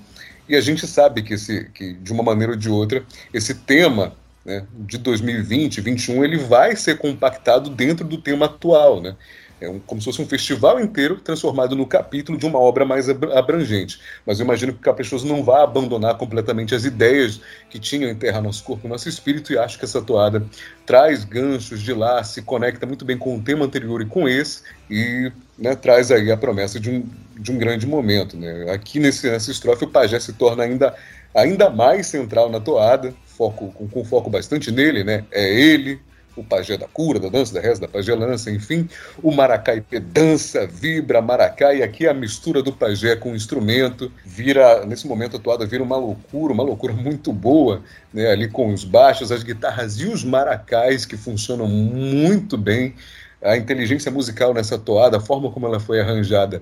e 0.50 0.56
a 0.56 0.62
gente 0.62 0.88
sabe 0.88 1.22
que, 1.22 1.36
esse, 1.36 1.66
que 1.76 1.94
de 1.94 2.12
uma 2.12 2.24
maneira 2.24 2.54
ou 2.54 2.58
de 2.58 2.70
outra, 2.70 3.06
esse 3.32 3.54
tema 3.54 4.16
né, 4.44 4.66
de 4.74 4.98
2020, 4.98 5.80
2021, 5.80 6.24
ele 6.24 6.38
vai 6.38 6.76
ser 6.76 6.98
compactado 6.98 7.70
dentro 7.70 8.06
do 8.06 8.18
tema 8.18 8.48
atual, 8.48 9.00
né? 9.00 9.16
É 9.62 9.70
um, 9.70 9.80
como 9.80 10.02
se 10.02 10.06
fosse 10.06 10.20
um 10.20 10.26
festival 10.26 10.80
inteiro 10.80 11.18
transformado 11.18 11.76
no 11.76 11.86
capítulo 11.86 12.36
de 12.36 12.48
uma 12.48 12.58
obra 12.58 12.84
mais 12.84 13.08
abrangente. 13.08 14.02
Mas 14.26 14.40
eu 14.40 14.44
imagino 14.44 14.74
que 14.74 14.80
o 14.80 14.82
Caprichoso 14.82 15.28
não 15.28 15.44
vai 15.44 15.62
abandonar 15.62 16.18
completamente 16.18 16.74
as 16.74 16.84
ideias 16.84 17.40
que 17.70 17.78
tinham 17.78 18.10
em 18.10 18.16
Terra 18.16 18.42
Nosso 18.42 18.64
Corpo 18.64 18.88
Nosso 18.88 19.08
Espírito, 19.08 19.54
e 19.54 19.60
acho 19.60 19.78
que 19.78 19.86
essa 19.86 20.02
toada 20.02 20.44
traz 20.84 21.24
ganchos 21.24 21.80
de 21.80 21.94
lá, 21.94 22.24
se 22.24 22.42
conecta 22.42 22.88
muito 22.88 23.06
bem 23.06 23.16
com 23.16 23.38
o 23.38 23.42
tema 23.42 23.64
anterior 23.64 24.02
e 24.02 24.06
com 24.06 24.28
esse, 24.28 24.64
e 24.90 25.32
né, 25.58 25.76
traz 25.76 26.10
aí 26.10 26.32
a 26.32 26.38
promessa 26.38 26.80
de 26.80 26.90
um, 26.90 27.06
de 27.38 27.52
um 27.52 27.58
grande 27.60 27.86
momento. 27.86 28.36
Né? 28.36 28.72
Aqui 28.72 29.00
nesse, 29.00 29.30
nessa 29.30 29.52
estrofe, 29.52 29.86
o 29.86 29.88
pajé 29.88 30.20
se 30.20 30.34
torna 30.34 30.64
ainda, 30.64 30.96
ainda 31.36 31.70
mais 31.70 32.08
central 32.08 32.50
na 32.50 32.60
toada, 32.60 33.14
foco, 33.26 33.72
com, 33.72 33.88
com 33.88 34.04
foco 34.04 34.28
bastante 34.28 34.72
nele, 34.72 35.04
né? 35.04 35.24
É 35.32 35.54
ele, 35.54 36.00
o 36.36 36.44
pajé 36.44 36.78
da 36.78 36.88
cura, 36.88 37.20
da 37.20 37.30
dança, 37.30 37.54
da 37.54 37.60
reza, 37.60 37.82
da 37.82 37.88
pagelança, 37.88 38.50
enfim. 38.50 38.88
O 39.22 39.32
maracaipê 39.32 40.00
dança, 40.00 40.66
vibra, 40.66 41.22
maracá, 41.22 41.74
e 41.74 41.84
aqui 41.84 42.08
a 42.08 42.14
mistura 42.14 42.62
do 42.62 42.72
pajé 42.72 43.16
com 43.16 43.32
o 43.32 43.36
instrumento 43.36 44.12
vira, 44.26 44.86
nesse 44.86 45.08
momento 45.08 45.38
atuado, 45.38 45.68
vira 45.68 45.84
uma 45.84 45.98
loucura, 45.98 46.54
uma 46.54 46.64
loucura 46.64 46.94
muito 46.94 47.34
boa, 47.34 47.82
né? 48.14 48.32
ali 48.32 48.48
com 48.48 48.74
os 48.74 48.84
baixos, 48.84 49.32
as 49.32 49.44
guitarras 49.44 50.00
e 50.00 50.06
os 50.06 50.24
maracais 50.24 51.06
que 51.06 51.18
funcionam 51.18 51.68
muito 51.68 52.58
bem. 52.58 52.96
A 53.42 53.58
inteligência 53.58 54.12
musical 54.12 54.54
nessa 54.54 54.78
toada, 54.78 55.18
a 55.18 55.22
forma 55.22 55.52
como 55.52 55.66
ela 55.66 55.80
foi 55.80 56.00
arranjada, 56.00 56.62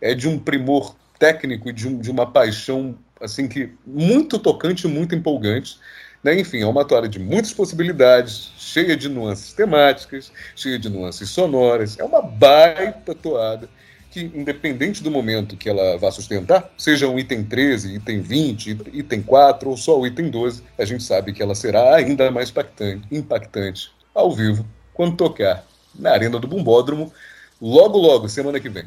é 0.00 0.14
de 0.14 0.28
um 0.28 0.38
primor 0.38 0.94
técnico 1.18 1.68
e 1.68 1.72
de, 1.72 1.86
um, 1.86 1.98
de 1.98 2.10
uma 2.10 2.30
paixão 2.30 2.96
assim 3.20 3.46
que 3.46 3.70
muito 3.86 4.38
tocante, 4.38 4.88
muito 4.88 5.14
empolgante. 5.14 5.78
Né? 6.22 6.38
Enfim, 6.40 6.60
é 6.60 6.66
uma 6.66 6.84
toada 6.84 7.08
de 7.08 7.18
muitas 7.18 7.52
possibilidades, 7.52 8.52
cheia 8.58 8.96
de 8.96 9.08
nuances 9.08 9.52
temáticas, 9.52 10.30
cheia 10.54 10.78
de 10.78 10.88
nuances 10.88 11.30
sonoras. 11.30 11.98
É 11.98 12.04
uma 12.04 12.22
baita 12.22 13.14
toada 13.14 13.68
que, 14.10 14.20
independente 14.34 15.02
do 15.02 15.10
momento 15.10 15.56
que 15.56 15.68
ela 15.68 15.96
vá 15.96 16.10
sustentar, 16.10 16.70
seja 16.76 17.08
um 17.08 17.18
item 17.18 17.44
13, 17.44 17.94
item 17.94 18.20
20, 18.20 18.78
item 18.92 19.22
4 19.22 19.70
ou 19.70 19.76
só 19.76 19.98
o 19.98 20.06
item 20.06 20.30
12, 20.30 20.62
a 20.76 20.84
gente 20.84 21.04
sabe 21.04 21.32
que 21.32 21.42
ela 21.42 21.54
será 21.54 21.94
ainda 21.94 22.30
mais 22.30 22.50
impactante, 22.50 23.06
impactante 23.10 23.92
ao 24.14 24.32
vivo 24.32 24.66
quando 24.92 25.16
tocar 25.16 25.64
na 25.94 26.10
Arena 26.10 26.38
do 26.38 26.46
Bumbódromo, 26.46 27.12
logo, 27.60 27.98
logo, 27.98 28.28
semana 28.28 28.60
que 28.60 28.68
vem. 28.68 28.84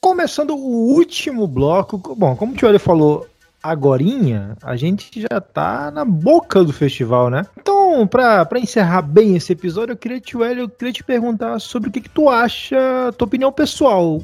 Começando 0.00 0.54
o 0.54 0.94
último 0.94 1.46
bloco, 1.46 1.98
bom, 2.14 2.34
como 2.36 2.52
o 2.52 2.56
Tio 2.56 2.78
falou, 2.78 3.26
agorinha, 3.62 4.56
a 4.62 4.76
gente 4.76 5.20
já 5.20 5.40
tá 5.40 5.90
na 5.90 6.04
boca 6.04 6.64
do 6.64 6.72
festival, 6.72 7.30
né? 7.30 7.46
Então, 7.58 8.06
pra, 8.06 8.44
pra 8.44 8.58
encerrar 8.58 9.02
bem 9.02 9.36
esse 9.36 9.52
episódio, 9.52 9.92
eu 9.92 9.96
queria, 9.96 10.20
te, 10.20 10.34
eu 10.34 10.68
queria 10.68 10.92
te 10.92 11.04
perguntar 11.04 11.58
sobre 11.58 11.88
o 11.88 11.92
que, 11.92 12.00
que 12.00 12.10
tu 12.10 12.28
acha, 12.28 12.76
tua 13.16 13.26
opinião 13.26 13.52
pessoal. 13.52 14.22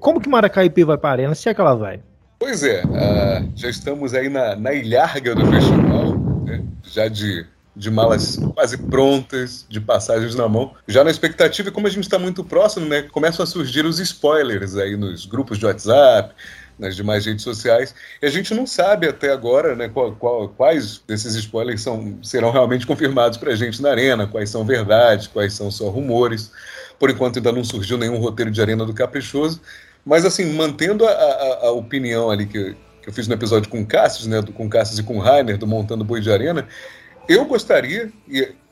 Como, 0.00 0.20
que 0.20 0.28
Maracaípe 0.28 0.84
vai 0.84 0.98
pra 0.98 1.10
arena, 1.10 1.34
se 1.34 1.48
é 1.48 1.54
que 1.54 1.60
ela 1.60 1.74
vai? 1.74 2.00
Pois 2.38 2.62
é, 2.62 2.84
uh, 2.84 3.50
já 3.54 3.70
estamos 3.70 4.12
aí 4.12 4.28
na, 4.28 4.54
na 4.56 4.72
ilharga 4.74 5.34
do 5.34 5.46
festival, 5.46 6.18
né? 6.44 6.62
já 6.82 7.08
de, 7.08 7.46
de 7.74 7.90
malas 7.90 8.36
quase 8.54 8.76
prontas, 8.76 9.64
de 9.68 9.80
passagens 9.80 10.34
na 10.34 10.48
mão. 10.48 10.72
Já 10.86 11.02
na 11.02 11.10
expectativa, 11.10 11.68
e 11.68 11.72
como 11.72 11.86
a 11.86 11.90
gente 11.90 12.04
está 12.04 12.18
muito 12.18 12.44
próximo, 12.44 12.86
né, 12.86 13.02
começam 13.02 13.42
a 13.42 13.46
surgir 13.46 13.84
os 13.86 13.98
spoilers 13.98 14.76
aí 14.76 14.96
nos 14.96 15.26
grupos 15.26 15.58
de 15.58 15.66
WhatsApp, 15.66 16.34
nas 16.78 16.96
demais 16.96 17.26
redes 17.26 17.44
sociais. 17.44 17.94
E 18.20 18.26
a 18.26 18.30
gente 18.30 18.54
não 18.54 18.66
sabe 18.66 19.08
até 19.08 19.32
agora 19.32 19.74
né, 19.74 19.88
qual, 19.88 20.12
qual, 20.12 20.48
quais 20.48 21.02
desses 21.06 21.34
spoilers 21.34 21.82
são, 21.82 22.18
serão 22.22 22.50
realmente 22.50 22.86
confirmados 22.86 23.38
para 23.38 23.52
a 23.52 23.56
gente 23.56 23.80
na 23.80 23.90
arena, 23.90 24.26
quais 24.26 24.50
são 24.50 24.64
verdades, 24.64 25.26
quais 25.26 25.52
são 25.52 25.70
só 25.70 25.88
rumores. 25.88 26.50
Por 26.98 27.10
enquanto 27.10 27.36
ainda 27.36 27.52
não 27.52 27.64
surgiu 27.64 27.98
nenhum 27.98 28.18
roteiro 28.18 28.50
de 28.50 28.60
arena 28.60 28.84
do 28.84 28.94
Caprichoso. 28.94 29.60
Mas 30.04 30.24
assim, 30.24 30.52
mantendo 30.52 31.06
a, 31.06 31.10
a, 31.10 31.66
a 31.66 31.70
opinião 31.70 32.30
ali 32.30 32.46
que, 32.46 32.76
que 33.02 33.08
eu 33.08 33.12
fiz 33.12 33.26
no 33.26 33.34
episódio 33.34 33.70
com 33.70 33.84
Cassius, 33.84 34.26
né, 34.26 34.42
com 34.54 34.68
Cassius 34.68 34.98
e 34.98 35.02
com 35.02 35.18
Rainer, 35.18 35.56
do 35.56 35.66
Montando 35.66 36.04
Boi 36.04 36.20
de 36.20 36.30
Arena, 36.30 36.66
eu 37.28 37.44
gostaria 37.46 38.12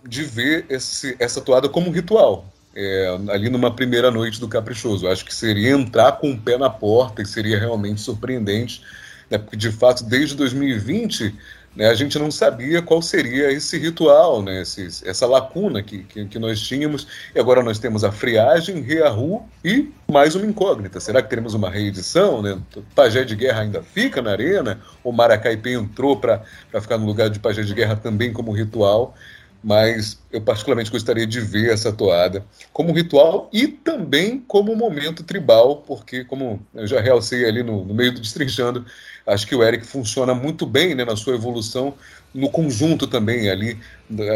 de 0.07 0.23
ver 0.25 0.67
esse, 0.69 1.17
essa 1.19 1.41
toada 1.41 1.69
como 1.69 1.89
um 1.89 1.93
ritual, 1.93 2.45
é, 2.75 3.19
ali 3.31 3.49
numa 3.49 3.75
primeira 3.75 4.11
noite 4.11 4.41
do 4.41 4.49
Caprichoso. 4.49 5.09
Acho 5.09 5.25
que 5.25 5.35
seria 5.35 5.71
entrar 5.71 6.13
com 6.13 6.33
o 6.33 6.39
pé 6.39 6.57
na 6.57 6.71
porta 6.71 7.23
e 7.23 7.27
seria 7.27 7.59
realmente 7.59 8.01
surpreendente, 8.01 8.83
né, 9.31 9.39
porque 9.39 9.57
de 9.57 9.71
fato 9.71 10.05
desde 10.05 10.37
2020 10.37 11.35
né, 11.75 11.89
a 11.89 11.95
gente 11.95 12.19
não 12.19 12.31
sabia 12.31 12.83
qual 12.83 13.01
seria 13.01 13.51
esse 13.51 13.79
ritual, 13.79 14.43
né, 14.43 14.61
esse, 14.61 14.89
essa 15.09 15.27
lacuna 15.27 15.83
que, 15.83 16.05
que, 16.05 16.27
que, 16.27 16.39
nós 16.39 16.61
tínhamos. 16.61 17.07
E 17.35 17.41
agora 17.41 17.63
nós 17.63 17.79
temos 17.79 18.05
a 18.05 18.13
friagem, 18.13 18.83
Reahu 18.83 19.47
e 19.65 19.91
mais 20.11 20.35
uma 20.35 20.45
incógnita. 20.45 21.01
Será 21.01 21.23
que 21.23 21.31
teremos 21.31 21.55
uma 21.55 21.71
reedição? 21.71 22.43
Né? 22.43 22.59
Pajé 22.95 23.25
de 23.25 23.35
Guerra 23.35 23.63
ainda 23.63 23.83
fica 23.83 24.21
na 24.21 24.33
arena? 24.33 24.81
O 25.03 25.13
Maracaipê 25.13 25.73
entrou 25.73 26.17
para 26.17 26.43
ficar 26.81 26.99
no 26.99 27.07
lugar 27.07 27.31
de 27.31 27.39
Pajé 27.39 27.63
de 27.63 27.73
Guerra 27.73 27.97
também 27.97 28.33
como 28.33 28.53
ritual? 28.53 29.15
Mas 29.63 30.19
eu 30.33 30.41
particularmente 30.41 30.91
gostaria 30.91 31.27
de 31.27 31.41
ver 31.41 31.73
essa 31.73 31.93
toada 31.93 32.45
como 32.73 32.93
ritual 32.93 33.49
e 33.53 33.69
também 33.69 34.43
como 34.47 34.75
momento 34.75 35.23
tribal, 35.23 35.77
porque, 35.87 36.25
como 36.25 36.61
eu 36.75 36.87
já 36.87 37.01
realcei 37.01 37.45
ali 37.45 37.63
no, 37.63 37.85
no 37.85 37.95
meio 37.95 38.13
do 38.13 38.21
Destrinchando, 38.21 38.85
acho 39.27 39.47
que 39.47 39.55
o 39.55 39.63
Eric 39.63 39.87
funciona 39.87 40.35
muito 40.35 40.67
bem 40.67 40.95
né, 40.95 41.05
na 41.05 41.15
sua 41.15 41.35
evolução, 41.35 41.95
no 42.35 42.51
conjunto 42.51 43.07
também 43.07 43.49
ali, 43.49 43.79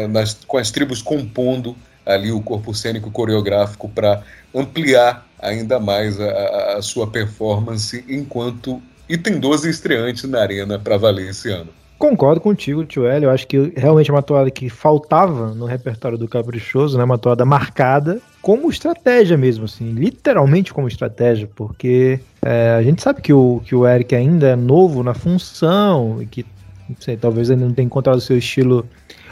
nas, 0.09 0.35
com 0.45 0.57
as 0.57 0.71
tribos 0.71 1.01
compondo 1.01 1.75
ali 2.05 2.31
o 2.31 2.41
corpo 2.41 2.73
cênico 2.73 3.11
coreográfico 3.11 3.89
para 3.89 4.23
ampliar 4.55 5.27
ainda 5.39 5.79
mais 5.79 6.19
a, 6.19 6.77
a 6.77 6.81
sua 6.81 7.07
performance 7.07 8.03
enquanto 8.07 8.81
item 9.09 9.39
12 9.39 9.69
estreante 9.69 10.25
na 10.25 10.39
arena 10.39 10.79
para 10.79 10.97
valer 10.97 11.29
esse 11.29 11.49
ano. 11.49 11.69
Concordo 11.97 12.39
contigo, 12.39 12.85
tio 12.85 13.07
Hélio. 13.07 13.27
Eu 13.27 13.31
acho 13.31 13.47
que 13.47 13.73
realmente 13.75 14.11
é 14.11 14.13
uma 14.13 14.21
toada 14.21 14.51
que 14.51 14.69
faltava 14.69 15.53
no 15.55 15.65
repertório 15.65 16.17
do 16.17 16.27
Caprichoso, 16.27 16.95
né? 16.95 17.03
Uma 17.03 17.17
toada 17.17 17.43
marcada 17.43 18.21
como 18.39 18.69
estratégia 18.69 19.35
mesmo, 19.35 19.65
assim, 19.65 19.91
literalmente 19.91 20.71
como 20.71 20.87
estratégia, 20.87 21.49
porque 21.55 22.19
é, 22.41 22.75
a 22.77 22.83
gente 22.83 23.01
sabe 23.01 23.21
que 23.21 23.33
o, 23.33 23.61
que 23.65 23.75
o 23.75 23.85
Eric 23.85 24.15
ainda 24.15 24.49
é 24.49 24.55
novo 24.55 25.01
na 25.01 25.15
função 25.15 26.21
e 26.21 26.27
que, 26.27 26.45
não 26.87 26.95
sei, 26.99 27.17
talvez 27.17 27.49
ainda 27.49 27.65
não 27.65 27.73
tenha 27.73 27.87
encontrado 27.87 28.17
o 28.17 28.21
seu 28.21 28.37
estilo 28.37 28.87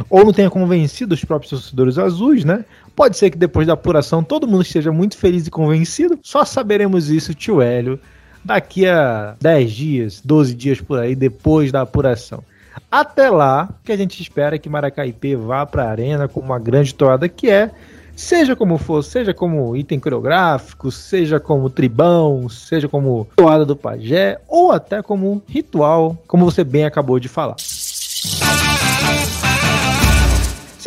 ou 0.10 0.25
não 0.25 0.34
tenha 0.34 0.49
convencido 0.49 1.13
os 1.13 1.23
próprios 1.23 1.51
torcedores 1.51 1.99
azuis, 1.99 2.43
né? 2.43 2.65
Pode 2.95 3.15
ser 3.15 3.30
que 3.30 3.38
depois 3.38 3.67
da 3.67 3.73
apuração 3.73 4.23
todo 4.23 4.47
mundo 4.47 4.63
esteja 4.63 4.91
muito 4.91 5.17
feliz 5.17 5.45
e 5.45 5.51
convencido. 5.51 6.17
Só 6.23 6.43
saberemos 6.43 7.12
isso, 7.12 7.34
tio 7.36 7.62
Hélio, 7.62 7.99
daqui 8.43 8.88
a 8.88 9.36
10 9.39 9.71
dias, 9.71 10.21
12 10.25 10.56
dias 10.56 10.82
por 10.82 10.97
aí, 10.97 11.15
depois 11.15 11.71
da 11.71 11.82
apuração. 11.82 12.43
Até 12.91 13.29
lá, 13.29 13.69
que 13.83 13.91
a 13.91 13.97
gente 13.97 14.21
espera 14.21 14.57
que 14.57 14.69
Maracaipê 14.69 15.35
vá 15.35 15.65
para 15.65 15.83
a 15.83 15.89
arena 15.89 16.27
com 16.27 16.39
uma 16.39 16.59
grande 16.59 16.93
toada 16.93 17.27
que 17.27 17.49
é, 17.49 17.71
seja 18.15 18.55
como 18.55 18.77
for, 18.77 19.03
seja 19.03 19.33
como 19.33 19.75
item 19.75 19.99
coreográfico, 19.99 20.91
seja 20.91 21.39
como 21.39 21.69
tribão, 21.69 22.47
seja 22.49 22.88
como 22.88 23.27
toada 23.35 23.65
do 23.65 23.75
pajé, 23.75 24.39
ou 24.47 24.71
até 24.71 25.01
como 25.01 25.41
ritual, 25.47 26.17
como 26.27 26.45
você 26.45 26.63
bem 26.63 26.85
acabou 26.85 27.19
de 27.19 27.27
falar. 27.27 27.55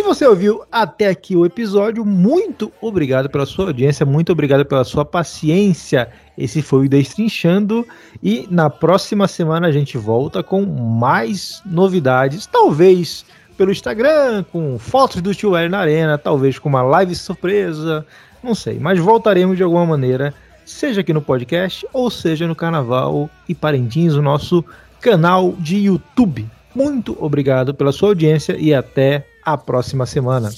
Você 0.08 0.26
ouviu 0.26 0.64
até 0.72 1.08
aqui 1.08 1.36
o 1.36 1.44
episódio, 1.44 2.02
muito 2.02 2.72
obrigado 2.80 3.28
pela 3.28 3.44
sua 3.44 3.66
audiência, 3.66 4.06
muito 4.06 4.32
obrigado 4.32 4.64
pela 4.64 4.82
sua 4.82 5.04
paciência 5.04 6.10
esse 6.38 6.62
foi 6.62 6.86
o 6.86 6.88
Destrinchando 6.88 7.86
e 8.22 8.48
na 8.50 8.70
próxima 8.70 9.28
semana 9.28 9.66
a 9.66 9.70
gente 9.70 9.98
volta 9.98 10.42
com 10.42 10.64
mais 10.64 11.60
novidades, 11.66 12.46
talvez 12.46 13.22
pelo 13.56 13.70
Instagram, 13.70 14.44
com 14.50 14.78
fotos 14.78 15.20
do 15.20 15.34
Tio 15.34 15.54
L 15.54 15.68
na 15.68 15.80
arena, 15.80 16.16
talvez 16.16 16.58
com 16.58 16.70
uma 16.70 16.80
live 16.80 17.14
surpresa, 17.14 18.06
não 18.42 18.54
sei, 18.54 18.78
mas 18.78 18.98
voltaremos 18.98 19.58
de 19.58 19.62
alguma 19.62 19.84
maneira, 19.84 20.32
seja 20.64 21.02
aqui 21.02 21.12
no 21.12 21.20
podcast 21.20 21.86
ou 21.92 22.08
seja 22.10 22.46
no 22.46 22.56
Carnaval 22.56 23.28
e 23.46 23.54
Parentins, 23.54 24.14
o 24.14 24.22
nosso 24.22 24.64
canal 25.00 25.54
de 25.58 25.76
YouTube. 25.76 26.48
Muito 26.74 27.14
obrigado 27.22 27.74
pela 27.74 27.92
sua 27.92 28.08
audiência 28.08 28.56
e 28.58 28.72
até 28.72 29.26
a 29.52 29.56
próxima 29.56 30.04
semana. 30.04 30.50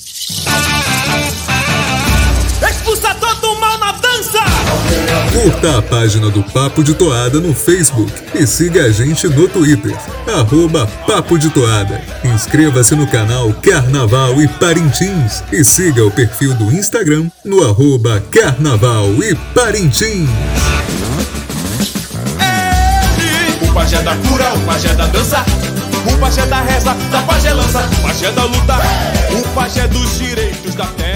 Curta 5.32 5.78
a 5.78 5.82
página 5.82 6.28
do 6.28 6.42
Papo 6.42 6.82
de 6.82 6.92
Toada 6.94 7.40
no 7.40 7.54
Facebook 7.54 8.12
e 8.34 8.46
siga 8.46 8.84
a 8.84 8.90
gente 8.90 9.28
no 9.28 9.48
Twitter, 9.48 9.96
arroba 10.26 10.86
Papo 11.06 11.38
de 11.38 11.50
Toada. 11.50 12.02
Inscreva-se 12.24 12.94
no 12.94 13.06
canal 13.06 13.52
Carnaval 13.62 14.42
e 14.42 14.48
Parintins 14.48 15.42
e 15.52 15.64
siga 15.64 16.04
o 16.04 16.10
perfil 16.10 16.52
do 16.54 16.72
Instagram 16.72 17.30
no 17.44 17.64
arroba 17.64 18.20
Carnaval 18.30 19.08
e 19.22 19.34
Parintins. 19.54 20.28
O 23.62 23.72
pajé 23.72 24.02
da 24.02 24.16
cura, 24.16 24.52
o 24.54 24.60
pajé 24.66 24.92
da 24.94 25.06
dança, 25.06 25.44
o 26.06 26.18
pajé 26.18 26.46
da 26.46 26.60
reza, 26.62 26.94
da 27.10 27.22
pagelança, 27.22 27.88
o 27.98 28.02
pajé 28.02 28.30
da 28.32 28.44
luta, 28.44 28.78
o 29.32 29.54
pajé 29.54 29.88
dos 29.88 30.18
direitos 30.18 30.74
da 30.74 30.86
terra. 30.86 31.09